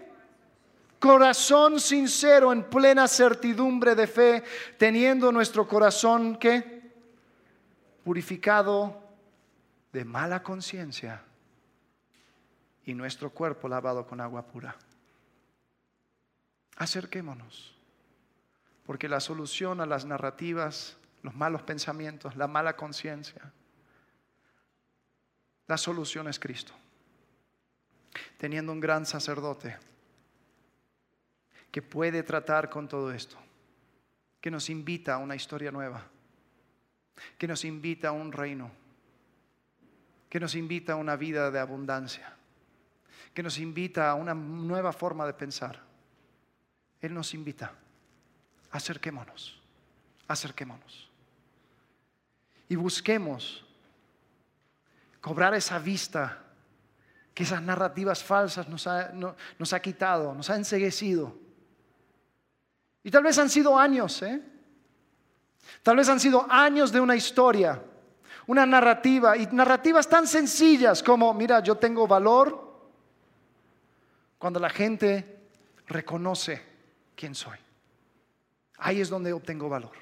[0.99, 4.43] Corazón sincero en plena certidumbre de fe,
[4.77, 6.37] teniendo nuestro corazón
[8.03, 9.01] purificado
[9.91, 11.23] de mala conciencia
[12.85, 14.75] y nuestro cuerpo lavado con agua pura.
[16.75, 17.75] Acerquémonos,
[18.85, 23.51] porque la solución a las narrativas, los malos pensamientos, la mala conciencia,
[25.67, 26.73] la solución es Cristo.
[28.37, 29.77] Teniendo un gran sacerdote
[31.71, 33.37] que puede tratar con todo esto,
[34.41, 36.03] que nos invita a una historia nueva,
[37.37, 38.71] que nos invita a un reino,
[40.29, 42.35] que nos invita a una vida de abundancia,
[43.33, 45.81] que nos invita a una nueva forma de pensar.
[47.01, 47.73] Él nos invita,
[48.71, 49.61] acerquémonos,
[50.27, 51.09] acerquémonos
[52.69, 53.65] y busquemos
[55.19, 56.37] cobrar esa vista
[57.33, 61.35] que esas narrativas falsas nos ha, nos ha quitado, nos ha enseguecido.
[63.03, 64.41] Y tal vez han sido años, ¿eh?
[65.83, 67.81] Tal vez han sido años de una historia,
[68.47, 72.69] una narrativa, y narrativas tan sencillas como, mira, yo tengo valor
[74.37, 75.39] cuando la gente
[75.87, 76.61] reconoce
[77.15, 77.57] quién soy.
[78.77, 79.97] Ahí es donde obtengo valor.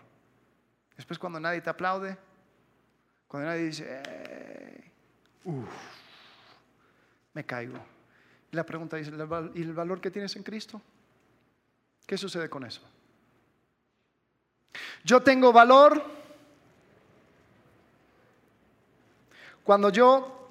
[0.95, 2.17] Después cuando nadie te aplaude,
[3.27, 4.91] cuando nadie dice,
[5.43, 5.67] uff,
[7.33, 7.77] me caigo.
[8.51, 9.09] Y la pregunta es,
[9.55, 10.81] ¿y el valor que tienes en Cristo?
[12.07, 12.81] ¿Qué sucede con eso?
[15.03, 16.01] Yo tengo valor
[19.63, 20.49] cuando yo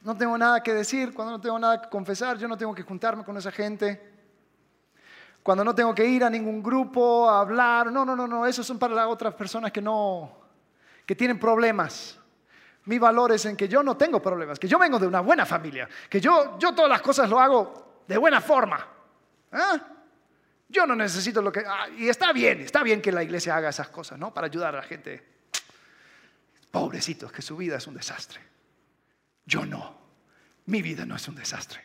[0.00, 2.82] no tengo nada que decir, cuando no tengo nada que confesar, yo no tengo que
[2.82, 4.14] juntarme con esa gente,
[5.42, 7.92] cuando no tengo que ir a ningún grupo a hablar.
[7.92, 10.32] No, no, no, no, esos son para las otras personas que no,
[11.04, 12.18] que tienen problemas.
[12.86, 15.44] Mi valor es en que yo no tengo problemas, que yo vengo de una buena
[15.44, 18.86] familia, que yo, yo todas las cosas lo hago de buena forma.
[19.52, 19.95] ¿Ah?
[20.68, 21.64] Yo no necesito lo que...
[21.66, 24.34] Ah, y está bien, está bien que la iglesia haga esas cosas, ¿no?
[24.34, 25.22] Para ayudar a la gente.
[26.70, 28.40] Pobrecitos, que su vida es un desastre.
[29.44, 29.96] Yo no.
[30.66, 31.80] Mi vida no es un desastre.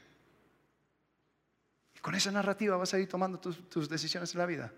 [1.96, 4.74] Y con esa narrativa vas a ir tomando tus, decisiones en la vida.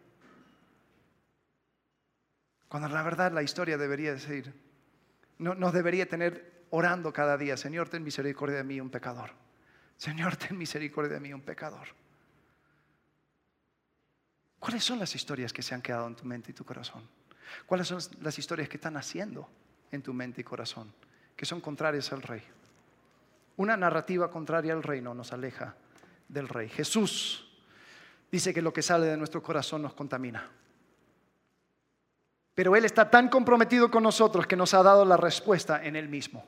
[2.68, 4.54] Cuando la verdad la historia debería decir,
[5.38, 9.32] no, nos debería tener orando cada día, Señor, ten misericordia de mí, un pecador.
[9.96, 11.88] Señor, ten misericordia de mí, un pecador.
[14.64, 17.04] ¿Cuáles son las historias que se han quedado en tu mente y tu corazón?
[17.66, 19.50] ¿Cuáles son las historias que están haciendo
[19.92, 20.90] en tu mente y corazón?
[21.36, 22.42] Que son contrarias al rey.
[23.58, 25.76] Una narrativa contraria al reino nos aleja
[26.30, 26.70] del rey.
[26.70, 27.46] Jesús
[28.32, 30.50] dice que lo que sale de nuestro corazón nos contamina.
[32.56, 36.08] Pero Él está tan comprometido con nosotros que nos ha dado la respuesta en Él
[36.08, 36.48] mismo.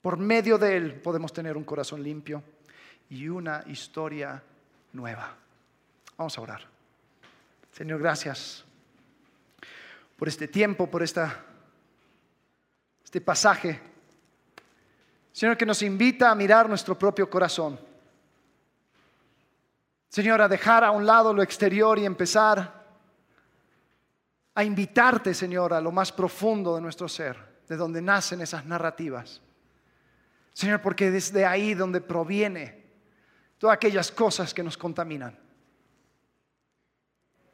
[0.00, 2.42] Por medio de Él podemos tener un corazón limpio
[3.10, 4.42] y una historia
[4.94, 5.36] nueva.
[6.16, 6.66] Vamos a orar.
[7.72, 8.64] Señor, gracias
[10.16, 11.44] por este tiempo, por esta,
[13.02, 13.80] este pasaje.
[15.32, 17.80] Señor, que nos invita a mirar nuestro propio corazón.
[20.08, 22.82] Señor, a dejar a un lado lo exterior y empezar
[24.54, 27.36] a invitarte, Señor, a lo más profundo de nuestro ser,
[27.66, 29.40] de donde nacen esas narrativas.
[30.52, 32.84] Señor, porque desde ahí donde proviene
[33.56, 35.41] todas aquellas cosas que nos contaminan.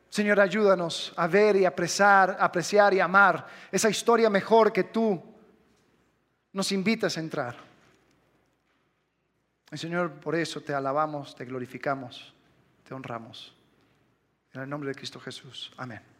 [0.08, 5.22] Señor, ayúdanos a ver y apreciar, apreciar y amar esa historia mejor que tú
[6.52, 7.56] nos invitas a entrar.
[9.70, 12.32] Y Señor, por eso te alabamos, te glorificamos,
[12.86, 13.54] te honramos.
[14.54, 15.72] En el nombre de Cristo Jesús.
[15.76, 16.17] Amén.